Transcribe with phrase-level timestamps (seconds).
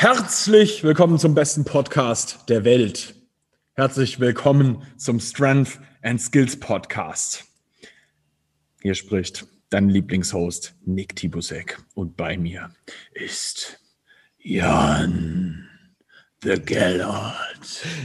[0.00, 3.16] Herzlich willkommen zum besten Podcast der Welt.
[3.74, 7.44] Herzlich willkommen zum Strength and Skills Podcast.
[8.80, 12.70] Hier spricht dein Lieblingshost Nick Tibusek und bei mir
[13.12, 13.80] ist
[14.38, 15.67] Jan
[16.44, 17.34] The Gellert.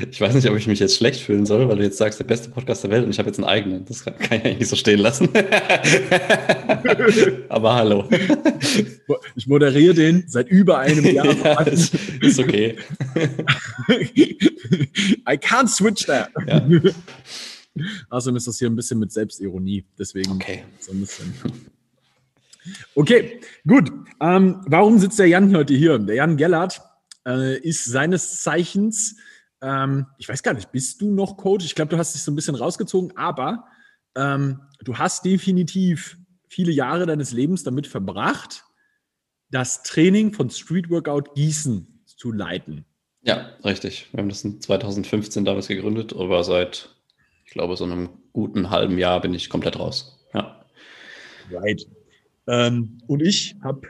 [0.10, 2.24] Ich weiß nicht, ob ich mich jetzt schlecht fühlen soll, weil du jetzt sagst, der
[2.24, 3.86] beste Podcast der Welt und ich habe jetzt einen eigenen.
[3.86, 5.30] Das kann, kann ich eigentlich nicht so stehen lassen.
[7.50, 8.10] Aber hallo.
[9.36, 11.28] Ich moderiere den seit über einem Jahr.
[11.44, 12.76] ja, ist, ist okay.
[13.88, 16.32] I can't switch that.
[16.48, 16.66] Ja.
[18.10, 19.86] Außerdem ist das hier ein bisschen mit Selbstironie.
[20.00, 20.64] Deswegen okay.
[20.80, 21.36] so ein bisschen.
[22.96, 23.92] Okay, gut.
[24.20, 26.00] Ähm, warum sitzt der Jan heute hier?
[26.00, 26.82] Der Jan Gellert
[27.28, 29.18] äh, ist seines Zeichens,
[29.62, 31.66] ähm, ich weiß gar nicht, bist du noch Coach?
[31.66, 33.66] Ich glaube, du hast dich so ein bisschen rausgezogen, aber
[34.16, 38.64] ähm, du hast definitiv viele Jahre deines Lebens damit verbracht,
[39.50, 42.86] das Training von Street Workout Gießen zu leiten.
[43.22, 44.10] Ja, richtig.
[44.12, 46.90] Wir haben das in 2015 damals gegründet, aber seit,
[47.46, 50.20] ich glaube, so einem guten halben Jahr bin ich komplett raus.
[50.34, 50.66] Ja.
[51.52, 51.88] Right.
[52.48, 53.88] Ähm, und ich habe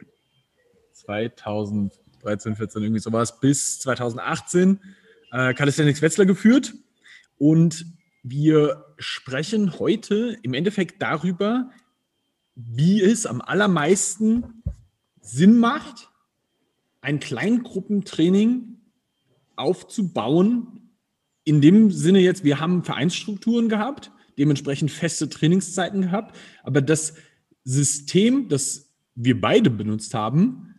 [0.92, 1.94] 2000
[2.24, 4.80] 13, 14, irgendwie sowas, bis 2018
[5.32, 6.74] äh, Calisthenics Wetzlar geführt.
[7.38, 7.86] Und
[8.24, 11.70] wir sprechen heute im Endeffekt darüber,
[12.56, 14.64] wie es am allermeisten
[15.22, 16.10] Sinn macht,
[17.02, 18.78] ein Kleingruppentraining
[19.56, 20.90] aufzubauen.
[21.44, 27.16] In dem Sinne jetzt, wir haben Vereinsstrukturen gehabt, dementsprechend feste Trainingszeiten gehabt, aber das
[27.66, 30.73] System, das wir beide benutzt haben,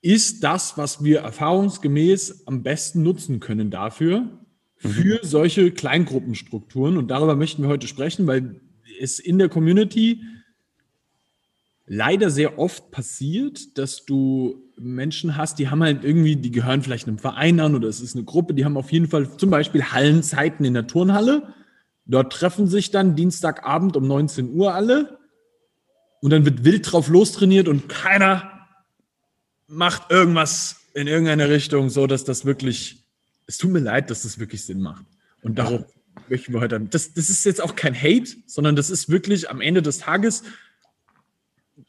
[0.00, 4.28] ist das, was wir erfahrungsgemäß am besten nutzen können dafür,
[4.76, 5.26] für mhm.
[5.26, 6.96] solche Kleingruppenstrukturen.
[6.96, 8.60] Und darüber möchten wir heute sprechen, weil
[9.00, 10.22] es in der Community
[11.86, 17.08] leider sehr oft passiert, dass du Menschen hast, die haben halt irgendwie, die gehören vielleicht
[17.08, 19.82] einem Verein an oder es ist eine Gruppe, die haben auf jeden Fall zum Beispiel
[19.82, 21.54] Hallenzeiten in der Turnhalle.
[22.04, 25.18] Dort treffen sich dann Dienstagabend um 19 Uhr alle
[26.20, 28.57] und dann wird wild drauf lostrainiert und keiner
[29.68, 33.04] macht irgendwas in irgendeine Richtung, so dass das wirklich,
[33.46, 35.04] es tut mir leid, dass das wirklich Sinn macht.
[35.42, 36.22] Und darauf ja.
[36.28, 39.60] möchten wir heute, das, das ist jetzt auch kein Hate, sondern das ist wirklich am
[39.60, 40.42] Ende des Tages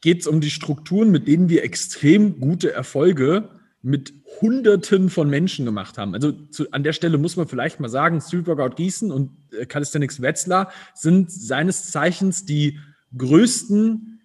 [0.00, 3.48] geht es um die Strukturen, mit denen wir extrem gute Erfolge
[3.82, 6.14] mit Hunderten von Menschen gemacht haben.
[6.14, 9.66] Also zu, an der Stelle muss man vielleicht mal sagen, Street Workout Gießen und äh,
[9.66, 12.78] Calisthenics Wetzlar sind seines Zeichens die
[13.16, 14.20] größten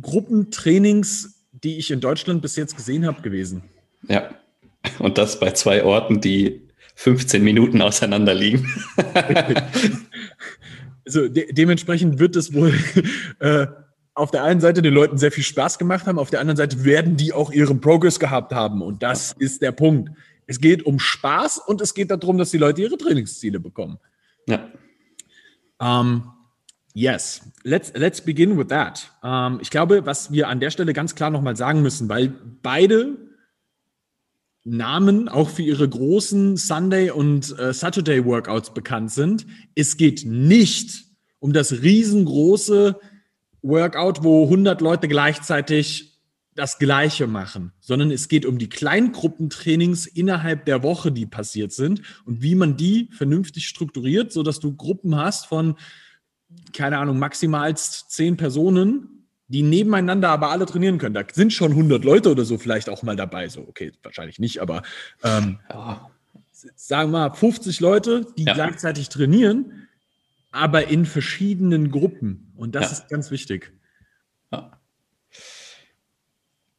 [0.00, 3.62] Gruppentrainings die ich in Deutschland bis jetzt gesehen habe, gewesen.
[4.08, 4.30] Ja,
[4.98, 8.68] und das bei zwei Orten, die 15 Minuten auseinander liegen.
[11.06, 12.74] also de dementsprechend wird es wohl
[13.38, 13.66] äh,
[14.14, 16.84] auf der einen Seite den Leuten sehr viel Spaß gemacht haben, auf der anderen Seite
[16.84, 18.82] werden die auch ihren Progress gehabt haben.
[18.82, 20.10] Und das ist der Punkt.
[20.46, 23.98] Es geht um Spaß und es geht darum, dass die Leute ihre Trainingsziele bekommen.
[24.48, 24.68] Ja.
[25.80, 26.24] Ähm,
[26.98, 29.08] Yes, let's, let's begin with that.
[29.22, 33.16] Ähm, ich glaube, was wir an der Stelle ganz klar nochmal sagen müssen, weil beide
[34.64, 39.46] Namen auch für ihre großen Sunday- und äh, Saturday-Workouts bekannt sind.
[39.76, 41.04] Es geht nicht
[41.38, 42.98] um das riesengroße
[43.62, 46.18] Workout, wo 100 Leute gleichzeitig
[46.56, 52.02] das Gleiche machen, sondern es geht um die Kleingruppentrainings innerhalb der Woche, die passiert sind
[52.24, 55.76] und wie man die vernünftig strukturiert, sodass du Gruppen hast von
[56.72, 61.14] keine Ahnung, maximal zehn Personen, die nebeneinander aber alle trainieren können.
[61.14, 63.48] Da sind schon 100 Leute oder so vielleicht auch mal dabei.
[63.48, 64.82] So, okay, wahrscheinlich nicht, aber
[65.24, 66.10] ähm, ja.
[66.74, 68.54] sagen wir mal 50 Leute, die ja.
[68.54, 69.88] gleichzeitig trainieren,
[70.50, 72.52] aber in verschiedenen Gruppen.
[72.56, 72.98] Und das ja.
[72.98, 73.72] ist ganz wichtig.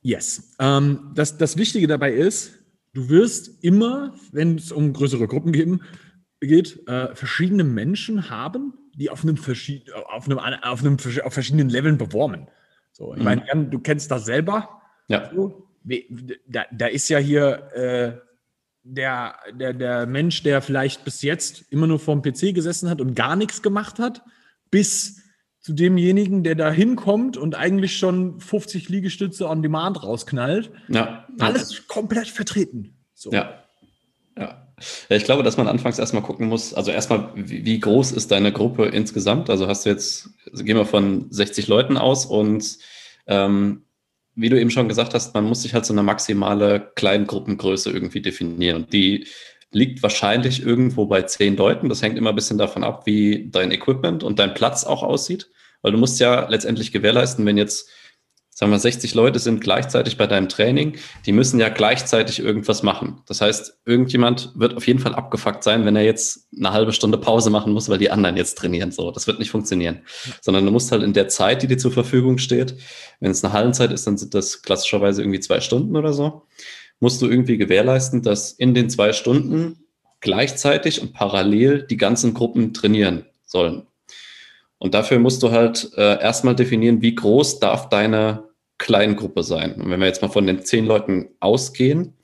[0.01, 0.56] Yes.
[0.59, 2.53] Ähm, das, das Wichtige dabei ist,
[2.94, 5.81] du wirst immer, wenn es um größere Gruppen geben,
[6.40, 11.69] geht, äh, verschiedene Menschen haben, die auf einem, verschied auf einem, auf einem auf verschiedenen
[11.69, 12.48] Leveln beworben.
[12.92, 13.25] So, ich mhm.
[13.25, 14.81] meine, Jan, du kennst das selber.
[15.07, 15.31] Ja.
[15.34, 15.68] So,
[16.48, 18.18] da, da ist ja hier äh,
[18.84, 23.16] der, der, der Mensch, der vielleicht bis jetzt immer nur vorm PC gesessen hat und
[23.16, 24.22] gar nichts gemacht hat,
[24.69, 25.22] bis
[25.60, 30.72] zu demjenigen, der da hinkommt und eigentlich schon 50 Liegestütze on Demand rausknallt.
[30.90, 31.28] Ja.
[31.40, 32.98] Alles komplett vertreten.
[33.13, 33.31] So.
[33.31, 33.59] Ja.
[35.10, 35.16] Ja.
[35.16, 38.52] Ich glaube, dass man anfangs erstmal gucken muss, also erstmal, wie, wie, groß ist deine
[38.52, 39.50] Gruppe insgesamt?
[39.50, 42.78] Also hast du jetzt, also gehen wir von 60 Leuten aus und
[43.28, 43.84] ähm,
[44.36, 48.22] wie du eben schon gesagt hast, man muss sich halt so eine maximale Kleingruppengröße irgendwie
[48.22, 48.84] definieren.
[48.84, 49.28] Und die
[49.72, 51.90] liegt wahrscheinlich irgendwo bei zehn Leuten.
[51.90, 55.50] Das hängt immer ein bisschen davon ab, wie dein Equipment und dein Platz auch aussieht.
[55.82, 57.90] Weil du musst ja letztendlich gewährleisten, wenn jetzt
[58.60, 63.22] sagen wir 60 Leute sind gleichzeitig bei deinem Training, die müssen ja gleichzeitig irgendwas machen.
[63.26, 67.18] Das heißt, irgendjemand wird auf jeden Fall abgefuckt sein, wenn er jetzt eine halbe Stunde
[67.18, 68.92] Pause machen muss, weil die anderen jetzt trainieren.
[68.92, 70.02] So, das wird nicht funktionieren.
[70.42, 72.76] Sondern du musst halt in der Zeit, die dir zur Verfügung steht,
[73.22, 76.42] wenn es eine Hallenzeit ist, dann sind das klassischerweise irgendwie zwei Stunden oder so,
[77.00, 79.86] musst du irgendwie gewährleisten, dass in den zwei Stunden
[80.20, 83.84] gleichzeitig und parallel die ganzen Gruppen trainieren sollen.
[84.80, 88.49] Und dafür musst du halt äh, erstmal definieren, wie groß darf deine
[88.80, 89.76] Kleingruppe sein.
[89.76, 92.16] Und wenn wir jetzt mal von den zehn Leuten ausgehen,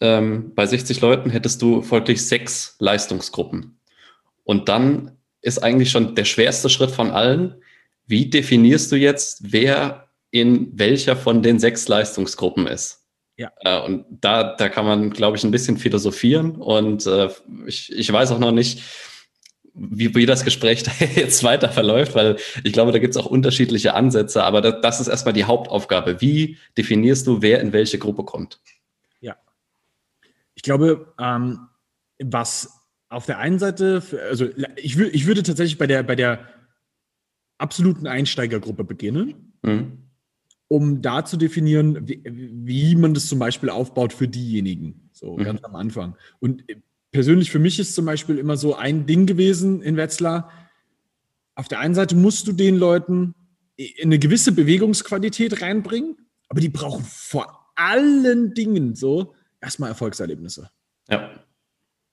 [0.00, 3.78] ähm, bei 60 Leuten hättest du folglich sechs Leistungsgruppen.
[4.42, 7.54] Und dann ist eigentlich schon der schwerste Schritt von allen,
[8.06, 13.04] wie definierst du jetzt, wer in welcher von den sechs Leistungsgruppen ist?
[13.36, 13.52] Ja.
[13.60, 16.56] Äh, und da, da kann man, glaube ich, ein bisschen philosophieren.
[16.56, 17.28] Und äh,
[17.66, 18.82] ich, ich weiß auch noch nicht,
[19.74, 20.84] wie, wie das Gespräch
[21.16, 25.00] jetzt weiter verläuft, weil ich glaube, da gibt es auch unterschiedliche Ansätze, aber das, das
[25.00, 26.20] ist erstmal die Hauptaufgabe.
[26.20, 28.60] Wie definierst du, wer in welche Gruppe kommt?
[29.20, 29.36] Ja.
[30.54, 31.68] Ich glaube, ähm,
[32.22, 36.48] was auf der einen Seite, also ich, ich würde tatsächlich bei der, bei der
[37.58, 39.98] absoluten Einsteigergruppe beginnen, mhm.
[40.68, 45.44] um da zu definieren, wie, wie, man das zum Beispiel aufbaut für diejenigen, so mhm.
[45.44, 46.16] ganz am Anfang.
[46.40, 46.64] Und
[47.14, 50.50] persönlich für mich ist zum Beispiel immer so ein Ding gewesen in Wetzlar.
[51.54, 53.36] Auf der einen Seite musst du den Leuten
[54.02, 56.16] eine gewisse Bewegungsqualität reinbringen,
[56.48, 60.70] aber die brauchen vor allen Dingen so erstmal Erfolgserlebnisse.
[61.08, 61.30] Ja.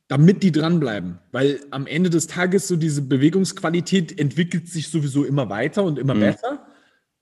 [0.08, 1.18] Damit die dranbleiben.
[1.32, 6.14] Weil am Ende des Tages so diese Bewegungsqualität entwickelt sich sowieso immer weiter und immer
[6.14, 6.20] mhm.
[6.20, 6.68] besser.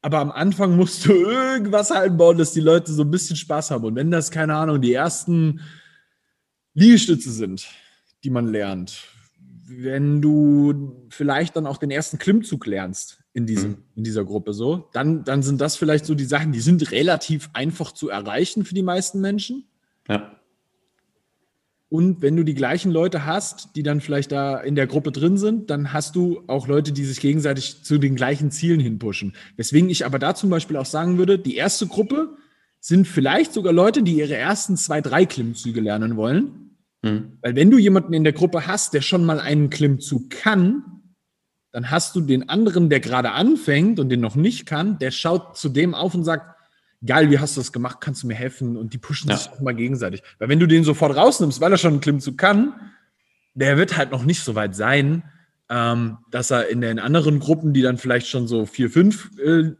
[0.01, 3.85] Aber am Anfang musst du irgendwas einbauen, dass die Leute so ein bisschen Spaß haben.
[3.85, 5.61] Und wenn das, keine Ahnung, die ersten
[6.79, 7.67] Liegestütze sind,
[8.23, 9.03] die man lernt.
[9.67, 13.83] Wenn du vielleicht dann auch den ersten Klimmzug lernst in, diesem, mhm.
[13.95, 17.49] in dieser Gruppe so, dann, dann sind das vielleicht so die Sachen, die sind relativ
[17.53, 19.65] einfach zu erreichen für die meisten Menschen.
[20.07, 20.39] Ja.
[21.89, 25.37] Und wenn du die gleichen Leute hast, die dann vielleicht da in der Gruppe drin
[25.37, 29.33] sind, dann hast du auch Leute, die sich gegenseitig zu den gleichen Zielen hinpushen.
[29.57, 32.37] Weswegen ich aber da zum Beispiel auch sagen würde, die erste Gruppe
[32.79, 36.68] sind vielleicht sogar Leute, die ihre ersten zwei, drei Klimmzüge lernen wollen.
[37.01, 37.37] Mhm.
[37.41, 40.83] Weil wenn du jemanden in der Gruppe hast, der schon mal einen Klimmzug kann,
[41.71, 45.57] dann hast du den anderen, der gerade anfängt und den noch nicht kann, der schaut
[45.57, 46.55] zu dem auf und sagt,
[47.05, 48.75] geil, wie hast du das gemacht, kannst du mir helfen?
[48.75, 49.37] Und die pushen ja.
[49.37, 50.23] sich auch mal gegenseitig.
[50.39, 52.73] Weil wenn du den sofort rausnimmst, weil er schon einen Klimmzug kann,
[53.53, 55.23] der wird halt noch nicht so weit sein,
[55.69, 59.71] ähm, dass er in den anderen Gruppen, die dann vielleicht schon so vier, fünf äh,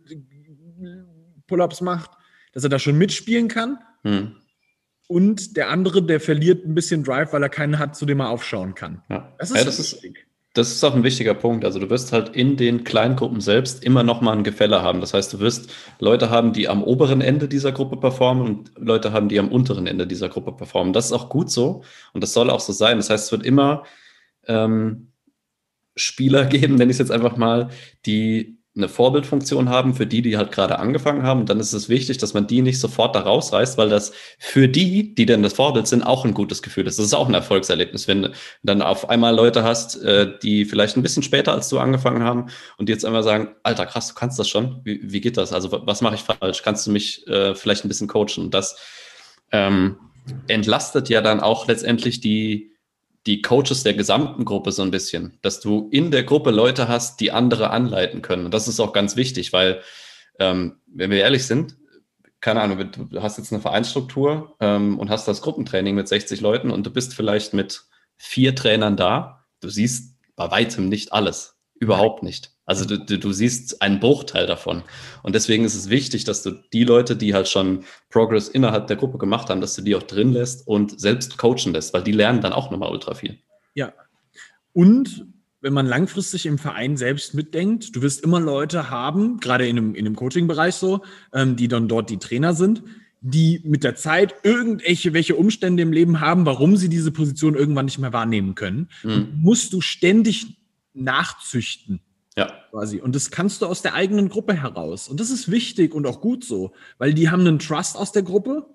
[1.47, 2.11] Pull-ups macht,
[2.53, 3.79] dass er da schon mitspielen kann.
[4.03, 4.38] Mhm
[5.09, 8.29] und der andere, der verliert ein bisschen Drive, weil er keinen hat, zu dem er
[8.29, 9.01] aufschauen kann.
[9.09, 9.33] Ja.
[9.39, 10.03] Das ist, ja, das ist,
[10.53, 11.65] das ist auch ein wichtiger Punkt.
[11.65, 15.01] Also du wirst halt in den Kleingruppen selbst immer noch mal ein Gefälle haben.
[15.01, 19.11] Das heißt, du wirst Leute haben, die am oberen Ende dieser Gruppe performen und Leute
[19.11, 20.93] haben, die am unteren Ende dieser Gruppe performen.
[20.93, 21.81] Das ist auch gut so
[22.13, 22.97] und das soll auch so sein.
[22.97, 23.85] Das heißt, es wird immer
[24.45, 25.11] ähm,
[25.95, 27.69] Spieler geben, nenne ich es jetzt einfach mal,
[28.05, 31.41] die eine Vorbildfunktion haben für die, die halt gerade angefangen haben.
[31.41, 34.67] Und dann ist es wichtig, dass man die nicht sofort da rausreißt, weil das für
[34.67, 36.97] die, die denn das Vorbild sind, auch ein gutes Gefühl ist.
[36.97, 38.31] Das ist auch ein Erfolgserlebnis, wenn du
[38.63, 42.47] dann auf einmal Leute hast, äh, die vielleicht ein bisschen später als du angefangen haben
[42.77, 44.81] und die jetzt einmal sagen, Alter, krass, du kannst das schon.
[44.83, 45.53] Wie, wie geht das?
[45.53, 46.63] Also was mache ich falsch?
[46.63, 48.45] Kannst du mich äh, vielleicht ein bisschen coachen?
[48.45, 48.77] Und das
[49.51, 49.97] ähm,
[50.47, 52.71] entlastet ja dann auch letztendlich die,
[53.25, 57.19] die Coaches der gesamten Gruppe so ein bisschen, dass du in der Gruppe Leute hast,
[57.19, 58.45] die andere anleiten können.
[58.45, 59.81] Und das ist auch ganz wichtig, weil,
[60.39, 61.75] ähm, wenn wir ehrlich sind,
[62.41, 66.71] keine Ahnung, du hast jetzt eine Vereinsstruktur ähm, und hast das Gruppentraining mit 60 Leuten
[66.71, 67.83] und du bist vielleicht mit
[68.17, 69.45] vier Trainern da.
[69.59, 71.58] Du siehst bei weitem nicht alles.
[71.79, 72.51] Überhaupt nicht.
[72.65, 74.83] Also du, du, du, siehst einen Bruchteil davon.
[75.23, 78.97] Und deswegen ist es wichtig, dass du die Leute, die halt schon Progress innerhalb der
[78.97, 82.11] Gruppe gemacht haben, dass du die auch drin lässt und selbst coachen lässt, weil die
[82.11, 83.39] lernen dann auch nochmal ultra viel.
[83.73, 83.93] Ja.
[84.73, 85.25] Und
[85.61, 89.95] wenn man langfristig im Verein selbst mitdenkt, du wirst immer Leute haben, gerade in einem,
[89.95, 91.01] in einem Coaching-Bereich so,
[91.33, 92.83] ähm, die dann dort die Trainer sind,
[93.21, 97.85] die mit der Zeit irgendwelche welche Umstände im Leben haben, warum sie diese Position irgendwann
[97.85, 98.89] nicht mehr wahrnehmen können.
[99.03, 99.29] Mhm.
[99.41, 100.59] musst du ständig
[100.93, 102.01] nachzüchten.
[102.37, 102.51] Ja.
[102.71, 103.01] Quasi.
[103.01, 105.09] Und das kannst du aus der eigenen Gruppe heraus.
[105.09, 108.23] Und das ist wichtig und auch gut so, weil die haben einen Trust aus der
[108.23, 108.65] Gruppe.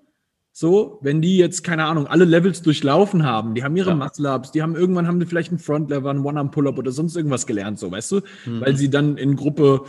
[0.51, 3.95] So, wenn die jetzt, keine Ahnung, alle Levels durchlaufen haben, die haben ihre ja.
[3.95, 7.77] Muscle-Ups, die haben irgendwann haben die vielleicht einen Front-Lever, einen One-Arm-Pull-Up oder sonst irgendwas gelernt,
[7.77, 8.21] so, weißt du?
[8.45, 8.61] Mhm.
[8.61, 9.83] Weil sie dann in Gruppe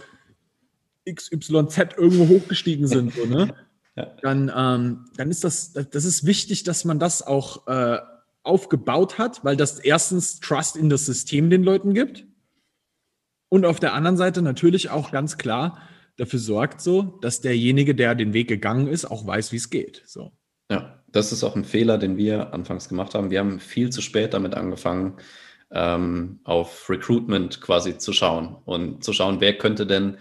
[1.09, 3.54] XYZ irgendwo hochgestiegen sind, so, ne?
[3.99, 4.12] Ja.
[4.21, 7.99] Dann, ähm, dann ist das, das ist wichtig, dass man das auch äh,
[8.47, 12.26] aufgebaut hat, weil das erstens Trust in das System den Leuten gibt
[13.49, 15.81] und auf der anderen Seite natürlich auch ganz klar
[16.17, 20.03] dafür sorgt, so, dass derjenige, der den Weg gegangen ist, auch weiß, wie es geht.
[20.07, 20.33] So.
[20.71, 23.31] Ja, das ist auch ein Fehler, den wir anfangs gemacht haben.
[23.31, 25.19] Wir haben viel zu spät damit angefangen,
[25.71, 30.19] ähm, auf Recruitment quasi zu schauen und zu schauen, wer könnte denn,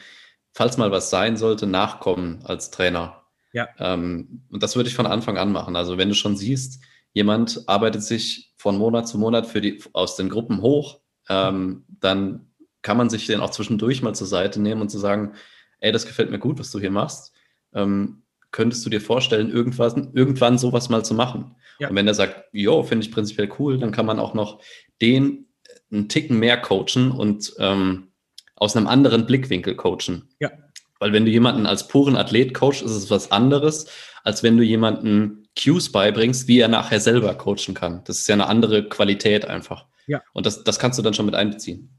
[0.53, 3.23] falls mal was sein sollte, nachkommen als Trainer.
[3.53, 3.69] Ja.
[3.79, 5.75] Ähm, und das würde ich von Anfang an machen.
[5.75, 6.81] Also wenn du schon siehst,
[7.15, 12.51] jemand arbeitet sich von Monat zu Monat für die, aus den Gruppen hoch, ähm, dann
[12.83, 15.33] kann man sich den auch zwischendurch mal zur Seite nehmen und zu sagen,
[15.79, 17.33] ey, das gefällt mir gut, was du hier machst.
[17.73, 21.55] Ähm, könntest du dir vorstellen, irgendwann, irgendwann sowas mal zu machen?
[21.79, 21.89] Ja.
[21.89, 24.61] Und wenn er sagt, jo, finde ich prinzipiell cool, dann kann man auch noch
[25.01, 25.47] den
[25.91, 28.11] einen Ticken mehr coachen und ähm,
[28.55, 30.29] aus einem anderen Blickwinkel coachen.
[30.39, 30.51] Ja.
[30.99, 33.87] Weil wenn du jemanden als puren Athlet coachst, ist es was anderes,
[34.23, 38.01] als wenn du jemanden Cues beibringst, wie er nachher selber coachen kann.
[38.05, 39.85] Das ist ja eine andere Qualität einfach.
[40.07, 40.21] Ja.
[40.33, 41.89] Und das, das kannst du dann schon mit einbeziehen.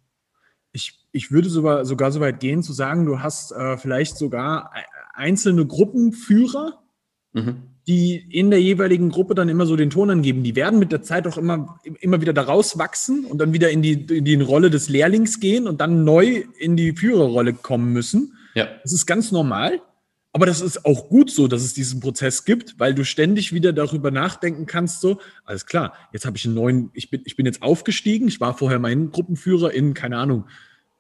[0.72, 4.72] Ich, ich würde sogar, sogar so weit gehen, zu sagen, du hast äh, vielleicht sogar
[5.14, 6.82] einzelne Gruppenführer,
[7.32, 7.62] mhm.
[7.88, 10.42] die in der jeweiligen Gruppe dann immer so den Ton angeben.
[10.42, 13.80] Die werden mit der Zeit auch immer, immer wieder daraus wachsen und dann wieder in
[13.80, 18.34] die, in die Rolle des Lehrlings gehen und dann neu in die Führerrolle kommen müssen.
[18.54, 18.68] Ja.
[18.82, 19.80] Das ist ganz normal.
[20.36, 23.72] Aber das ist auch gut so, dass es diesen Prozess gibt, weil du ständig wieder
[23.72, 27.46] darüber nachdenken kannst, so, alles klar, jetzt habe ich einen neuen, ich bin, ich bin
[27.46, 30.44] jetzt aufgestiegen, ich war vorher mein Gruppenführer in, keine Ahnung,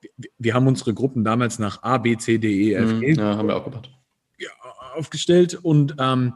[0.00, 3.12] wir, wir haben unsere Gruppen damals nach A, B, C, D, E, F, G.
[3.12, 3.90] Ja, haben wir auch gemacht.
[4.94, 6.32] Aufgestellt und ähm,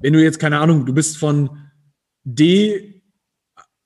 [0.00, 1.58] wenn du jetzt, keine Ahnung, du bist von
[2.24, 3.04] D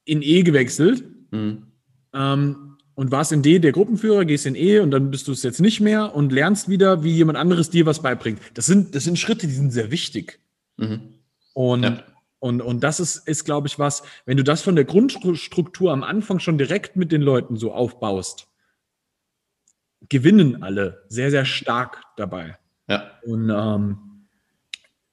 [0.07, 1.67] in E gewechselt, mhm.
[2.15, 2.66] ähm,
[2.97, 5.61] und warst in D der Gruppenführer, gehst in E und dann bist du es jetzt
[5.61, 8.41] nicht mehr und lernst wieder, wie jemand anderes dir was beibringt.
[8.55, 10.41] Das sind, das sind Schritte, die sind sehr wichtig.
[10.79, 11.15] Mhm.
[11.53, 12.03] Und, ja.
[12.41, 16.03] und, und das ist, ist glaube ich, was, wenn du das von der Grundstruktur am
[16.03, 18.49] Anfang schon direkt mit den Leuten so aufbaust,
[20.09, 22.57] gewinnen alle sehr, sehr stark dabei.
[22.89, 23.11] Ja.
[23.25, 23.99] Und ähm,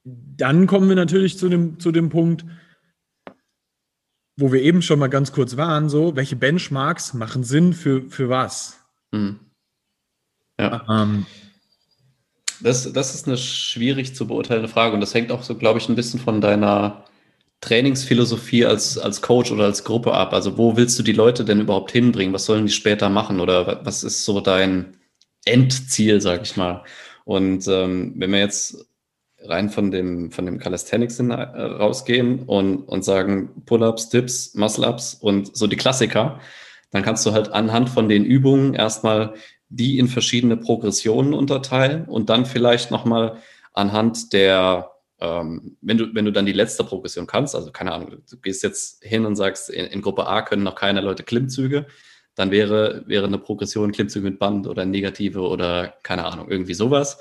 [0.04, 2.46] dann kommen wir natürlich zu dem, zu dem Punkt,
[4.36, 8.28] wo wir eben schon mal ganz kurz waren, so, welche Benchmarks machen Sinn für, für
[8.28, 8.80] was?
[9.12, 9.40] Mhm.
[10.58, 10.84] Ja.
[10.88, 11.26] Ähm,
[12.60, 15.88] das, das ist eine schwierig zu beurteilende Frage und das hängt auch so, glaube ich,
[15.88, 17.04] ein bisschen von deiner
[17.60, 20.32] Trainingsphilosophie als, als Coach oder als Gruppe ab.
[20.32, 22.34] Also wo willst du die Leute denn überhaupt hinbringen?
[22.34, 24.96] Was sollen die später machen oder was ist so dein
[25.44, 26.84] Endziel, sag ich mal?
[27.24, 28.86] Und ähm, wenn wir jetzt
[29.44, 35.56] rein von dem, von dem Calisthenics äh, rausgehen und, und sagen Pull-ups, Dips, Muscle-ups und
[35.56, 36.40] so die Klassiker,
[36.90, 39.34] dann kannst du halt anhand von den Übungen erstmal
[39.68, 43.38] die in verschiedene Progressionen unterteilen und dann vielleicht nochmal
[43.72, 48.22] anhand der, ähm, wenn, du, wenn du dann die letzte Progression kannst, also keine Ahnung,
[48.30, 51.86] du gehst jetzt hin und sagst, in, in Gruppe A können noch keine Leute Klimmzüge,
[52.36, 57.18] dann wäre, wäre eine Progression Klimmzüge mit Band oder negative oder keine Ahnung, irgendwie sowas.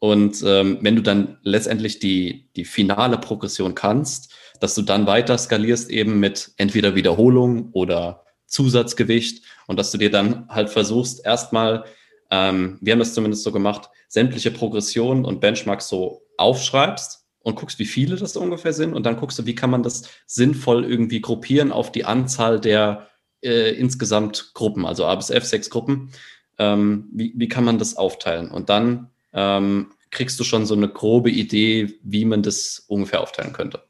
[0.00, 5.36] Und ähm, wenn du dann letztendlich die, die finale Progression kannst, dass du dann weiter
[5.36, 11.84] skalierst eben mit entweder Wiederholung oder Zusatzgewicht und dass du dir dann halt versuchst, erstmal,
[12.30, 17.78] ähm, wir haben das zumindest so gemacht, sämtliche Progressionen und Benchmarks so aufschreibst und guckst,
[17.78, 21.20] wie viele das ungefähr sind und dann guckst du, wie kann man das sinnvoll irgendwie
[21.20, 23.08] gruppieren auf die Anzahl der
[23.42, 26.10] äh, insgesamt Gruppen, also A bis F, sechs Gruppen.
[26.58, 28.50] Ähm, wie, wie kann man das aufteilen?
[28.50, 33.52] Und dann ähm, kriegst du schon so eine grobe Idee, wie man das ungefähr aufteilen
[33.52, 33.82] könnte.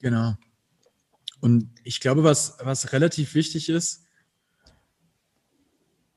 [0.00, 0.34] Genau.
[1.40, 4.04] Und ich glaube, was, was relativ wichtig ist,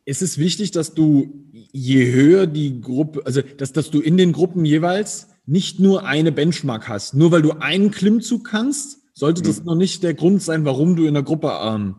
[0.06, 4.34] ist es wichtig, dass du je höher die Gruppe, also dass, dass du in den
[4.34, 7.14] Gruppen jeweils nicht nur eine Benchmark hast.
[7.14, 9.48] Nur weil du einen Klimmzug kannst, sollte mhm.
[9.48, 11.96] das noch nicht der Grund sein, warum du in der Gruppe ähm,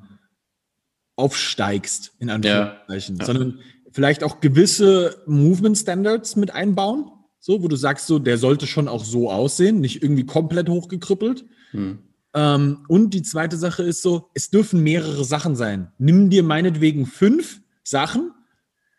[1.17, 3.25] aufsteigst, in Anführungszeichen, ja.
[3.25, 3.61] sondern
[3.95, 8.89] vielleicht auch gewisse Movement Standards mit einbauen, so, wo du sagst, so, der sollte schon
[8.89, 11.45] auch so aussehen, nicht irgendwie komplett hochgekrüppelt.
[11.71, 12.01] Hm.
[12.35, 15.93] Ähm, und die zweite Sache ist so, es dürfen mehrere Sachen sein.
[15.99, 18.33] Nimm dir meinetwegen fünf Sachen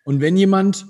[0.05, 0.85] und wenn jemand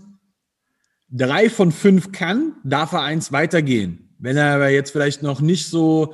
[1.10, 4.16] drei von fünf kann, darf er eins weitergehen.
[4.20, 6.14] Wenn er aber jetzt vielleicht noch nicht so,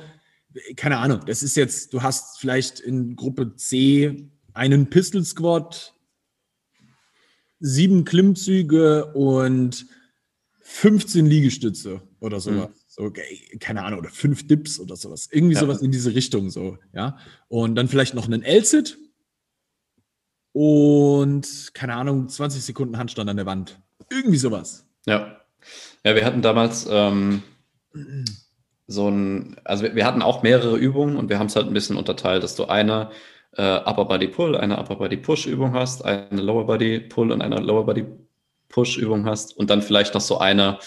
[0.76, 5.91] keine Ahnung, das ist jetzt, du hast vielleicht in Gruppe C einen Pistol Squad,
[7.62, 9.86] sieben Klimmzüge und
[10.60, 12.68] 15 Liegestütze oder sowas.
[12.68, 12.74] Mhm.
[12.88, 13.12] So,
[13.58, 15.28] keine Ahnung, oder fünf Dips oder sowas.
[15.30, 15.60] Irgendwie ja.
[15.60, 17.16] sowas in diese Richtung so, ja.
[17.48, 18.98] Und dann vielleicht noch einen L-Sit
[20.52, 23.80] und, keine Ahnung, 20 Sekunden Handstand an der Wand.
[24.10, 24.86] Irgendwie sowas.
[25.06, 25.38] Ja.
[26.04, 27.42] Ja, wir hatten damals ähm,
[28.86, 31.74] so ein, also wir, wir, hatten auch mehrere Übungen und wir haben es halt ein
[31.74, 33.10] bisschen unterteilt, dass du eine
[33.56, 37.42] äh, Upper Body Pull, eine Upper Body Push Übung hast, eine Lower Body Pull und
[37.42, 38.04] eine Lower Body
[38.72, 40.78] Push-Übung hast und dann vielleicht noch so eine,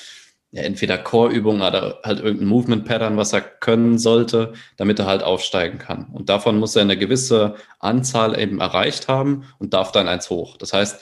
[0.51, 5.77] ja, entweder Core-Übung oder halt irgendein Movement-Pattern, was er können sollte, damit er halt aufsteigen
[5.77, 6.07] kann.
[6.11, 10.57] Und davon muss er eine gewisse Anzahl eben erreicht haben und darf dann eins hoch.
[10.57, 11.01] Das heißt,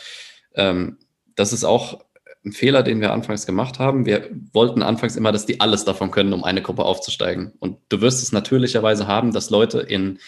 [0.55, 0.97] ähm,
[1.35, 2.01] das ist auch
[2.45, 4.05] ein Fehler, den wir anfangs gemacht haben.
[4.05, 7.53] Wir wollten anfangs immer, dass die alles davon können, um eine Gruppe aufzusteigen.
[7.59, 10.19] Und du wirst es natürlicherweise haben, dass Leute in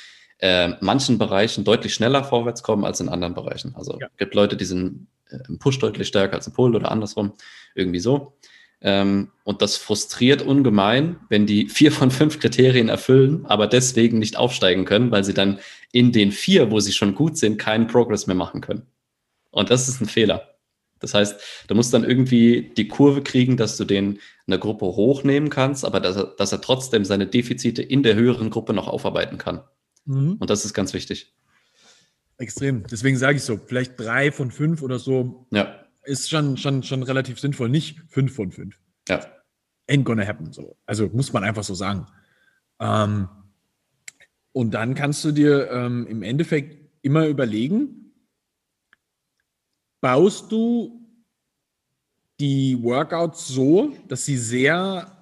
[0.45, 3.73] äh, manchen Bereichen deutlich schneller vorwärts kommen als in anderen Bereichen.
[3.75, 4.07] Also ja.
[4.17, 7.33] gibt Leute, die sind äh, im Push deutlich stärker als im Pull oder andersrum,
[7.73, 8.37] irgendwie so.
[8.79, 14.37] Ähm, und das frustriert ungemein, wenn die vier von fünf Kriterien erfüllen, aber deswegen nicht
[14.37, 15.57] aufsteigen können, weil sie dann
[15.91, 18.83] in den vier, wo sie schon gut sind, keinen Progress mehr machen können.
[19.49, 20.51] Und das ist ein Fehler.
[20.99, 25.49] Das heißt, du musst dann irgendwie die Kurve kriegen, dass du den eine Gruppe hochnehmen
[25.49, 29.39] kannst, aber dass er, dass er trotzdem seine Defizite in der höheren Gruppe noch aufarbeiten
[29.39, 29.63] kann.
[30.05, 30.33] Mhm.
[30.33, 31.33] Und das ist ganz wichtig.
[32.37, 32.85] Extrem.
[32.87, 35.85] Deswegen sage ich so, vielleicht drei von fünf oder so ja.
[36.03, 37.69] ist schon, schon, schon relativ sinnvoll.
[37.69, 38.79] Nicht fünf von fünf.
[39.07, 39.25] Ja.
[39.89, 40.51] Ain't gonna happen.
[40.51, 40.77] So.
[40.85, 42.07] Also muss man einfach so sagen.
[42.79, 43.29] Ähm,
[44.51, 48.13] und dann kannst du dir ähm, im Endeffekt immer überlegen,
[50.01, 51.01] baust du
[52.39, 55.14] die Workouts so, dass sie sehr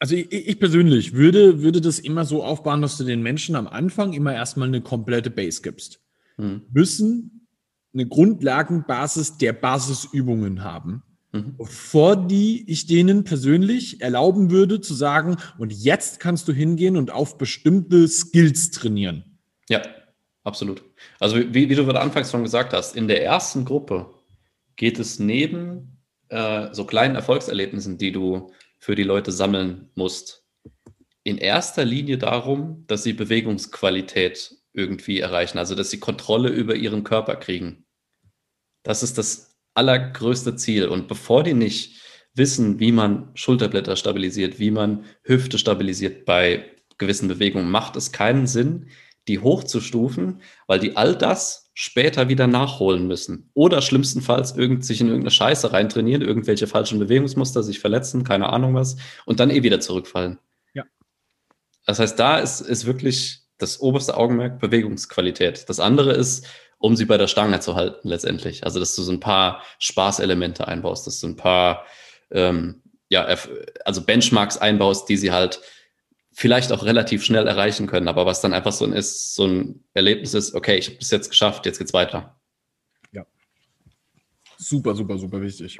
[0.00, 3.68] also ich, ich, persönlich würde, würde das immer so aufbauen, dass du den Menschen am
[3.68, 6.00] Anfang immer erstmal eine komplette Base gibst.
[6.36, 6.62] Hm.
[6.72, 7.46] Müssen
[7.92, 11.02] eine Grundlagenbasis der Basisübungen haben,
[11.32, 11.56] mhm.
[11.58, 17.10] bevor die ich denen persönlich erlauben würde zu sagen, und jetzt kannst du hingehen und
[17.10, 19.24] auf bestimmte Skills trainieren.
[19.68, 19.82] Ja,
[20.44, 20.82] absolut.
[21.18, 24.14] Also wie, wie du anfangs schon gesagt hast, in der ersten Gruppe
[24.76, 30.44] geht es neben äh, so kleinen Erfolgserlebnissen, die du für die Leute sammeln musst,
[31.22, 37.04] in erster Linie darum, dass sie Bewegungsqualität irgendwie erreichen, also dass sie Kontrolle über ihren
[37.04, 37.84] Körper kriegen.
[38.82, 40.88] Das ist das allergrößte Ziel.
[40.88, 42.00] Und bevor die nicht
[42.34, 48.46] wissen, wie man Schulterblätter stabilisiert, wie man Hüfte stabilisiert bei gewissen Bewegungen, macht es keinen
[48.46, 48.88] Sinn,
[49.28, 53.50] die hochzustufen, weil die all das später wieder nachholen müssen.
[53.54, 58.74] Oder schlimmstenfalls irgend, sich in irgendeine Scheiße reintrainieren, irgendwelche falschen Bewegungsmuster, sich verletzen, keine Ahnung
[58.74, 60.38] was, und dann eh wieder zurückfallen.
[60.74, 60.84] Ja.
[61.86, 65.70] Das heißt, da ist, ist wirklich das oberste Augenmerk Bewegungsqualität.
[65.70, 68.64] Das andere ist, um sie bei der Stange zu halten, letztendlich.
[68.64, 71.86] Also, dass du so ein paar Spaßelemente einbaust, dass du ein paar,
[72.30, 73.26] ähm, ja,
[73.86, 75.62] also Benchmarks einbaust, die sie halt
[76.40, 79.84] vielleicht auch relativ schnell erreichen können, aber was dann einfach so ein, ist, so ein
[79.92, 82.40] Erlebnis ist, okay, ich habe es jetzt geschafft, jetzt geht's weiter.
[83.12, 83.26] Ja.
[84.56, 85.78] Super, super, super wichtig.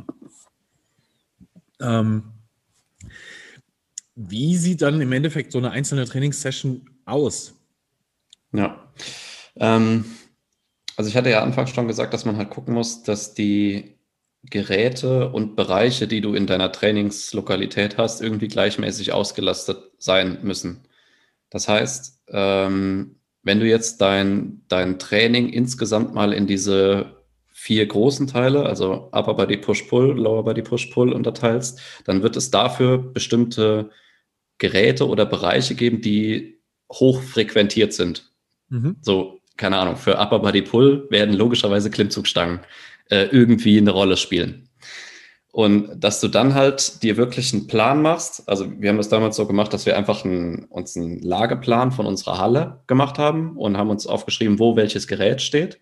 [1.80, 2.24] Ähm,
[4.14, 7.54] wie sieht dann im Endeffekt so eine einzelne Trainingssession aus?
[8.52, 8.92] Ja.
[9.56, 10.04] Ähm,
[10.94, 13.96] also ich hatte ja anfangs schon gesagt, dass man halt gucken muss, dass die
[14.42, 20.88] Geräte und Bereiche, die du in deiner Trainingslokalität hast, irgendwie gleichmäßig ausgelastet sein müssen.
[21.50, 27.16] Das heißt, ähm, wenn du jetzt dein, dein Training insgesamt mal in diese
[27.52, 32.96] vier großen Teile, also Upper Body Push-Pull, Lower Body Push-Pull unterteilst, dann wird es dafür
[32.98, 33.90] bestimmte
[34.56, 38.32] Geräte oder Bereiche geben, die hoch frequentiert sind.
[38.68, 38.96] Mhm.
[39.02, 42.60] So, keine Ahnung, für Upper Body Pull werden logischerweise Klimmzugstangen
[43.10, 44.68] äh, irgendwie eine Rolle spielen.
[45.52, 48.48] Und dass du dann halt dir wirklich einen Plan machst.
[48.48, 52.06] Also wir haben das damals so gemacht, dass wir einfach einen, uns einen Lageplan von
[52.06, 55.80] unserer Halle gemacht haben und haben uns aufgeschrieben, wo welches Gerät steht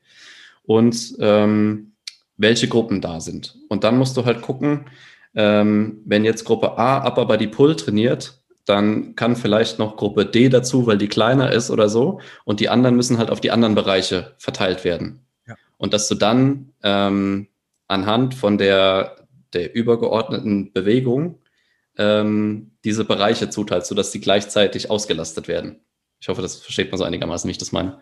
[0.64, 1.92] und ähm,
[2.38, 3.56] welche Gruppen da sind.
[3.68, 4.86] Und dann musst du halt gucken,
[5.34, 10.48] ähm, wenn jetzt Gruppe A Upper Body Pull trainiert, dann kann vielleicht noch Gruppe D
[10.48, 12.20] dazu, weil die kleiner ist oder so.
[12.44, 15.27] Und die anderen müssen halt auf die anderen Bereiche verteilt werden
[15.78, 17.48] und dass du dann ähm,
[17.86, 21.38] anhand von der, der übergeordneten Bewegung
[21.96, 25.80] ähm, diese Bereiche zuteilst, sodass die gleichzeitig ausgelastet werden.
[26.20, 28.00] Ich hoffe, das versteht man so einigermaßen, wie ich das meine.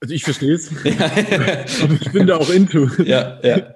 [0.00, 0.70] Also ich verstehe es.
[1.82, 2.88] Aber ich bin da auch into.
[3.02, 3.74] Ja, ja.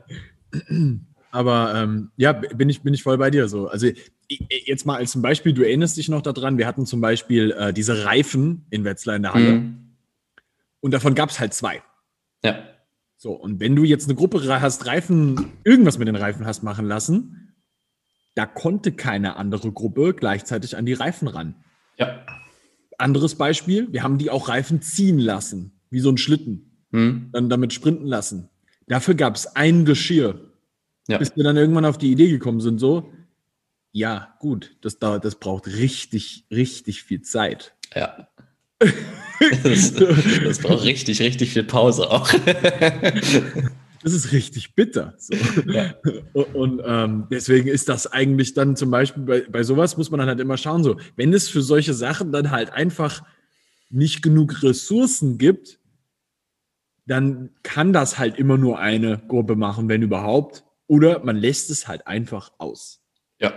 [1.31, 3.68] Aber ähm, ja, bin ich, bin ich voll bei dir so.
[3.68, 3.88] Also
[4.29, 7.73] jetzt mal als ein Beispiel, du erinnerst dich noch daran, wir hatten zum Beispiel äh,
[7.73, 9.53] diese Reifen in Wetzlar in der Halle.
[9.53, 9.97] Mhm.
[10.81, 11.83] Und davon gab es halt zwei.
[12.45, 12.72] Ja.
[13.23, 16.89] So, und wenn du jetzt eine Gruppe hast, Reifen, irgendwas mit den Reifen hast machen
[16.89, 17.55] lassen,
[18.35, 21.55] da konnte keine andere Gruppe gleichzeitig an die Reifen ran.
[21.99, 22.27] Ja.
[22.99, 26.85] Anderes Beispiel, wir haben die auch Reifen ziehen lassen, wie so ein Schlitten.
[26.91, 27.29] Hm.
[27.31, 28.49] Dann damit sprinten lassen.
[28.89, 30.51] Dafür gab es ein Geschirr.
[31.07, 31.19] Ja.
[31.19, 33.13] Bis wir dann irgendwann auf die Idee gekommen sind, so,
[33.93, 37.77] ja, gut, das dauert, das braucht richtig, richtig viel Zeit.
[37.95, 38.27] Ja.
[39.64, 42.31] Das, das, braucht richtig, richtig viel Pause auch.
[44.03, 45.14] Das ist richtig bitter.
[45.16, 45.35] So.
[45.66, 45.95] Ja.
[46.33, 50.29] Und, ähm, deswegen ist das eigentlich dann zum Beispiel bei, bei sowas muss man dann
[50.29, 53.23] halt immer schauen, so, wenn es für solche Sachen dann halt einfach
[53.90, 55.79] nicht genug Ressourcen gibt,
[57.07, 60.64] dann kann das halt immer nur eine Gruppe machen, wenn überhaupt.
[60.88, 63.05] Oder man lässt es halt einfach aus.
[63.38, 63.53] Ja,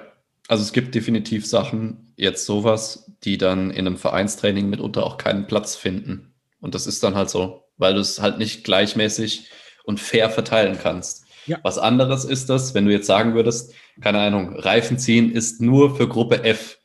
[0.47, 5.47] also es gibt definitiv Sachen, jetzt sowas, die dann in einem Vereinstraining mitunter auch keinen
[5.47, 6.34] Platz finden.
[6.60, 9.49] Und das ist dann halt so, weil du es halt nicht gleichmäßig
[9.84, 11.25] und fair verteilen kannst.
[11.45, 11.60] Ja.
[11.63, 15.95] Was anderes ist das, wenn du jetzt sagen würdest, keine Ahnung, Reifen ziehen ist nur
[15.95, 16.79] für Gruppe F.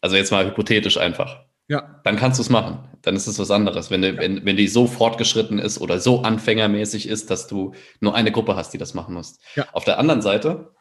[0.00, 1.40] Also jetzt mal hypothetisch einfach.
[1.66, 2.00] Ja.
[2.04, 2.88] Dann kannst du es machen.
[3.02, 3.90] Dann ist es was anderes.
[3.90, 4.18] Wenn, du, ja.
[4.18, 8.56] wenn, wenn die so fortgeschritten ist oder so anfängermäßig ist, dass du nur eine Gruppe
[8.56, 9.38] hast, die das machen muss.
[9.54, 9.66] Ja.
[9.72, 10.72] Auf der anderen Seite,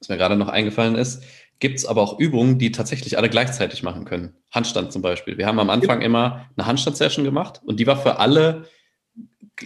[0.00, 1.22] was mir gerade noch eingefallen ist,
[1.60, 4.34] gibt es aber auch Übungen, die tatsächlich alle gleichzeitig machen können.
[4.50, 5.38] Handstand zum Beispiel.
[5.38, 6.06] Wir haben am Anfang ja.
[6.06, 8.66] immer eine Handstand-Session gemacht und die war für alle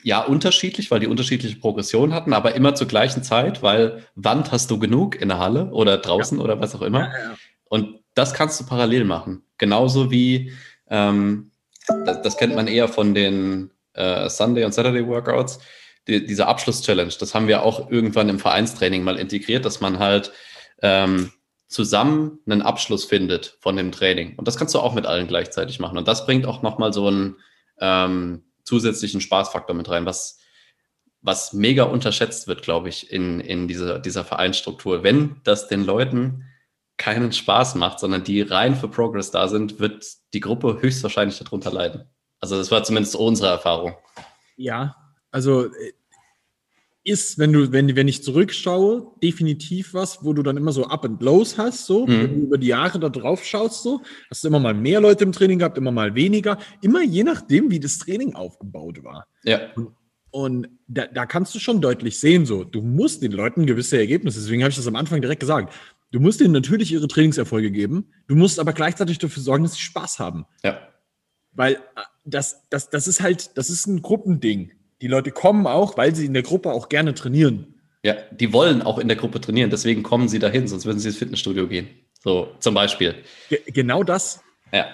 [0.03, 4.71] ja unterschiedlich, weil die unterschiedliche Progression hatten, aber immer zur gleichen Zeit, weil Wand hast
[4.71, 6.45] du genug in der Halle oder draußen ja.
[6.45, 7.05] oder was auch immer.
[7.05, 9.43] Ja, und das kannst du parallel machen.
[9.59, 10.53] Genauso wie,
[10.88, 11.51] ähm,
[12.05, 15.61] das, das, kennt man eher von den äh, Sunday- und Saturday-Workouts,
[16.09, 17.12] die, diese Abschluss-Challenge.
[17.21, 20.33] Das haben wir auch irgendwann im Vereinstraining mal integriert, dass man halt
[20.83, 21.33] ähm,
[21.68, 24.35] zusammen einen Abschluss findet von dem Training.
[24.37, 25.99] Und das kannst du auch mit allen gleichzeitig machen.
[25.99, 27.37] Und das bringt auch nochmal so einen
[27.81, 30.38] ähm, zusätzlichen Spaßfaktor mit rein, was,
[31.21, 35.03] was mega unterschätzt wird, glaube ich, in, in dieser, dieser Vereinsstruktur.
[35.03, 36.44] Wenn das den Leuten
[36.97, 41.71] keinen Spaß macht, sondern die rein für Progress da sind, wird die Gruppe höchstwahrscheinlich darunter
[41.71, 42.09] leiden.
[42.40, 43.94] Also das war zumindest unsere Erfahrung.
[44.57, 44.97] Ja,
[45.31, 45.93] also äh,
[47.09, 51.05] ist, wenn du, wenn, wenn ich zurückschaue, definitiv was, wo du dann immer so Up
[51.05, 52.11] and Lows hast, so, mhm.
[52.11, 55.25] wenn du über die Jahre da drauf schaust, so, hast du immer mal mehr Leute
[55.25, 59.27] im Training gehabt, immer mal weniger, immer je nachdem, wie das Training aufgebaut war.
[59.45, 59.73] Ja.
[59.75, 59.93] Und,
[60.31, 64.41] und da, da kannst du schon deutlich sehen, so, du musst den Leuten gewisse Ergebnisse,
[64.41, 65.73] deswegen habe ich das am Anfang direkt gesagt,
[66.11, 69.81] du musst ihnen natürlich ihre Trainingserfolge geben, du musst aber gleichzeitig dafür sorgen, dass sie
[69.81, 70.45] Spaß haben.
[70.62, 70.79] Ja.
[71.53, 71.79] Weil äh,
[72.27, 74.73] das, das, das ist halt, das ist ein Gruppending.
[75.01, 77.75] Die Leute kommen auch, weil sie in der Gruppe auch gerne trainieren.
[78.03, 81.09] Ja, die wollen auch in der Gruppe trainieren, deswegen kommen sie dahin, sonst würden sie
[81.09, 81.89] ins Fitnessstudio gehen.
[82.23, 83.15] So, zum Beispiel.
[83.49, 84.41] Ge genau das.
[84.73, 84.87] Ja.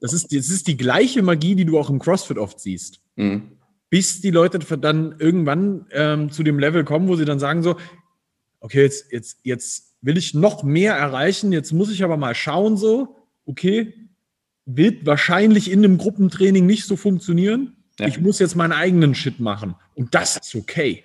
[0.00, 3.00] Das ist, das ist die gleiche Magie, die du auch im CrossFit oft siehst.
[3.16, 3.52] Mhm.
[3.88, 7.76] Bis die Leute dann irgendwann ähm, zu dem Level kommen, wo sie dann sagen so,
[8.60, 12.76] okay, jetzt, jetzt, jetzt will ich noch mehr erreichen, jetzt muss ich aber mal schauen
[12.76, 13.92] so, okay,
[14.64, 17.76] wird wahrscheinlich in einem Gruppentraining nicht so funktionieren.
[17.98, 18.06] Ja.
[18.06, 19.74] Ich muss jetzt meinen eigenen Shit machen.
[19.94, 21.04] Und das ist okay.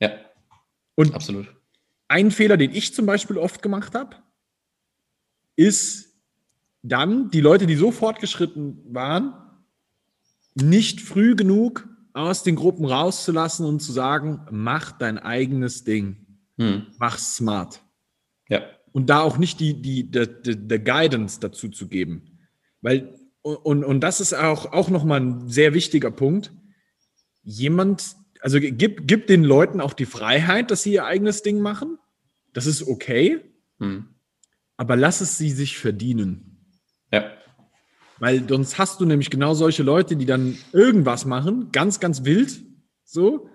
[0.00, 0.12] Ja.
[0.94, 1.48] Und absolut.
[2.08, 4.16] Ein Fehler, den ich zum Beispiel oft gemacht habe,
[5.56, 6.14] ist
[6.82, 9.34] dann die Leute, die so fortgeschritten waren,
[10.54, 16.26] nicht früh genug aus den Gruppen rauszulassen und zu sagen, mach dein eigenes Ding.
[16.58, 16.86] Hm.
[16.98, 17.82] Mach smart.
[18.48, 18.62] Ja.
[18.92, 22.38] Und da auch nicht die, die, die, die, die Guidance dazu zu geben.
[22.80, 26.50] Weil und, und das ist auch, auch nochmal ein sehr wichtiger Punkt.
[27.42, 31.98] Jemand, also gib, gib den Leuten auch die Freiheit, dass sie ihr eigenes Ding machen.
[32.54, 33.42] Das ist okay.
[33.80, 34.06] Hm.
[34.78, 36.72] Aber lass es sie sich verdienen.
[37.12, 37.30] Ja.
[38.18, 42.62] Weil sonst hast du nämlich genau solche Leute, die dann irgendwas machen, ganz, ganz wild,
[43.04, 43.50] so.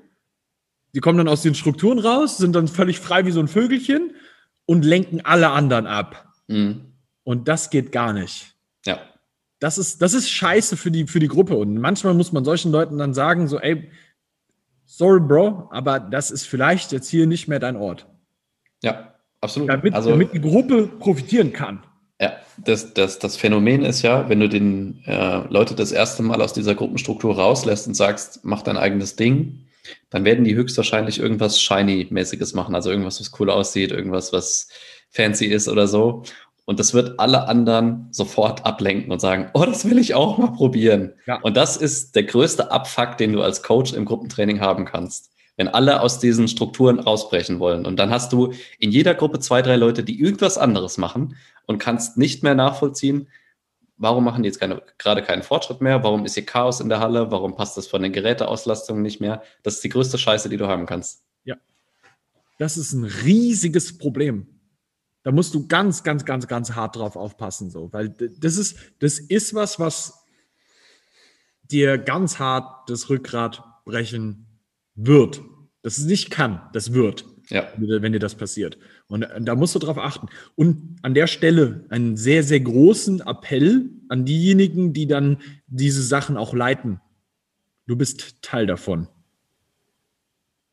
[0.94, 4.16] Die kommen dann aus den Strukturen raus, sind dann völlig frei wie so ein Vögelchen
[4.68, 6.32] und lenken alle anderen ab.
[6.48, 6.94] Mhm.
[7.24, 8.56] Und das geht gar nicht.
[8.86, 9.00] Ja
[9.60, 11.56] das ist, das ist scheiße für die, für die Gruppe.
[11.56, 13.90] Und manchmal muss man solchen Leuten dann sagen, so, ey,
[14.86, 18.08] sorry, Bro, aber das ist vielleicht jetzt hier nicht mehr dein Ort.
[18.82, 19.70] Ja, absolut.
[19.70, 21.84] Damit, also, damit die Gruppe profitieren kann.
[22.22, 26.42] Ja, das, das, das Phänomen ist ja, wenn du den äh, Leute das erste Mal
[26.42, 29.66] aus dieser Gruppenstruktur rauslässt und sagst, mach dein eigenes Ding,
[30.10, 34.68] dann werden die höchstwahrscheinlich irgendwas Shiny-mäßiges machen, also irgendwas, was cool aussieht, irgendwas, was
[35.10, 36.24] fancy ist oder so.
[36.70, 40.52] Und das wird alle anderen sofort ablenken und sagen, oh, das will ich auch mal
[40.52, 41.14] probieren.
[41.26, 41.42] Ja.
[41.42, 45.32] Und das ist der größte Abfuck, den du als Coach im Gruppentraining haben kannst.
[45.58, 47.88] Wenn alle aus diesen Strukturen rausbrechen wollen.
[47.88, 51.80] Und dann hast du in jeder Gruppe zwei, drei Leute, die irgendwas anderes machen und
[51.80, 53.30] kannst nicht mehr nachvollziehen,
[53.98, 56.04] warum machen die jetzt keine, gerade keinen Fortschritt mehr?
[56.04, 57.32] Warum ist hier Chaos in der Halle?
[57.32, 59.42] Warum passt das von den Geräteauslastungen nicht mehr?
[59.64, 61.24] Das ist die größte Scheiße, die du haben kannst.
[61.46, 61.56] Ja.
[62.60, 64.59] Das ist ein riesiges Problem.
[65.24, 69.20] Da musst du ganz, ganz, ganz, ganz hart drauf aufpassen, so, weil das ist, das
[69.20, 70.26] ist was, was
[71.64, 74.48] dir ganz hart das Rückgrat brechen
[74.96, 75.42] wird.
[75.82, 77.72] Das es nicht kann, das wird, ja.
[77.78, 78.78] wenn dir das passiert.
[79.08, 80.28] Und da musst du drauf achten.
[80.56, 86.38] Und an der Stelle einen sehr, sehr großen Appell an diejenigen, die dann diese Sachen
[86.38, 87.00] auch leiten.
[87.88, 89.08] Du bist Teil davon.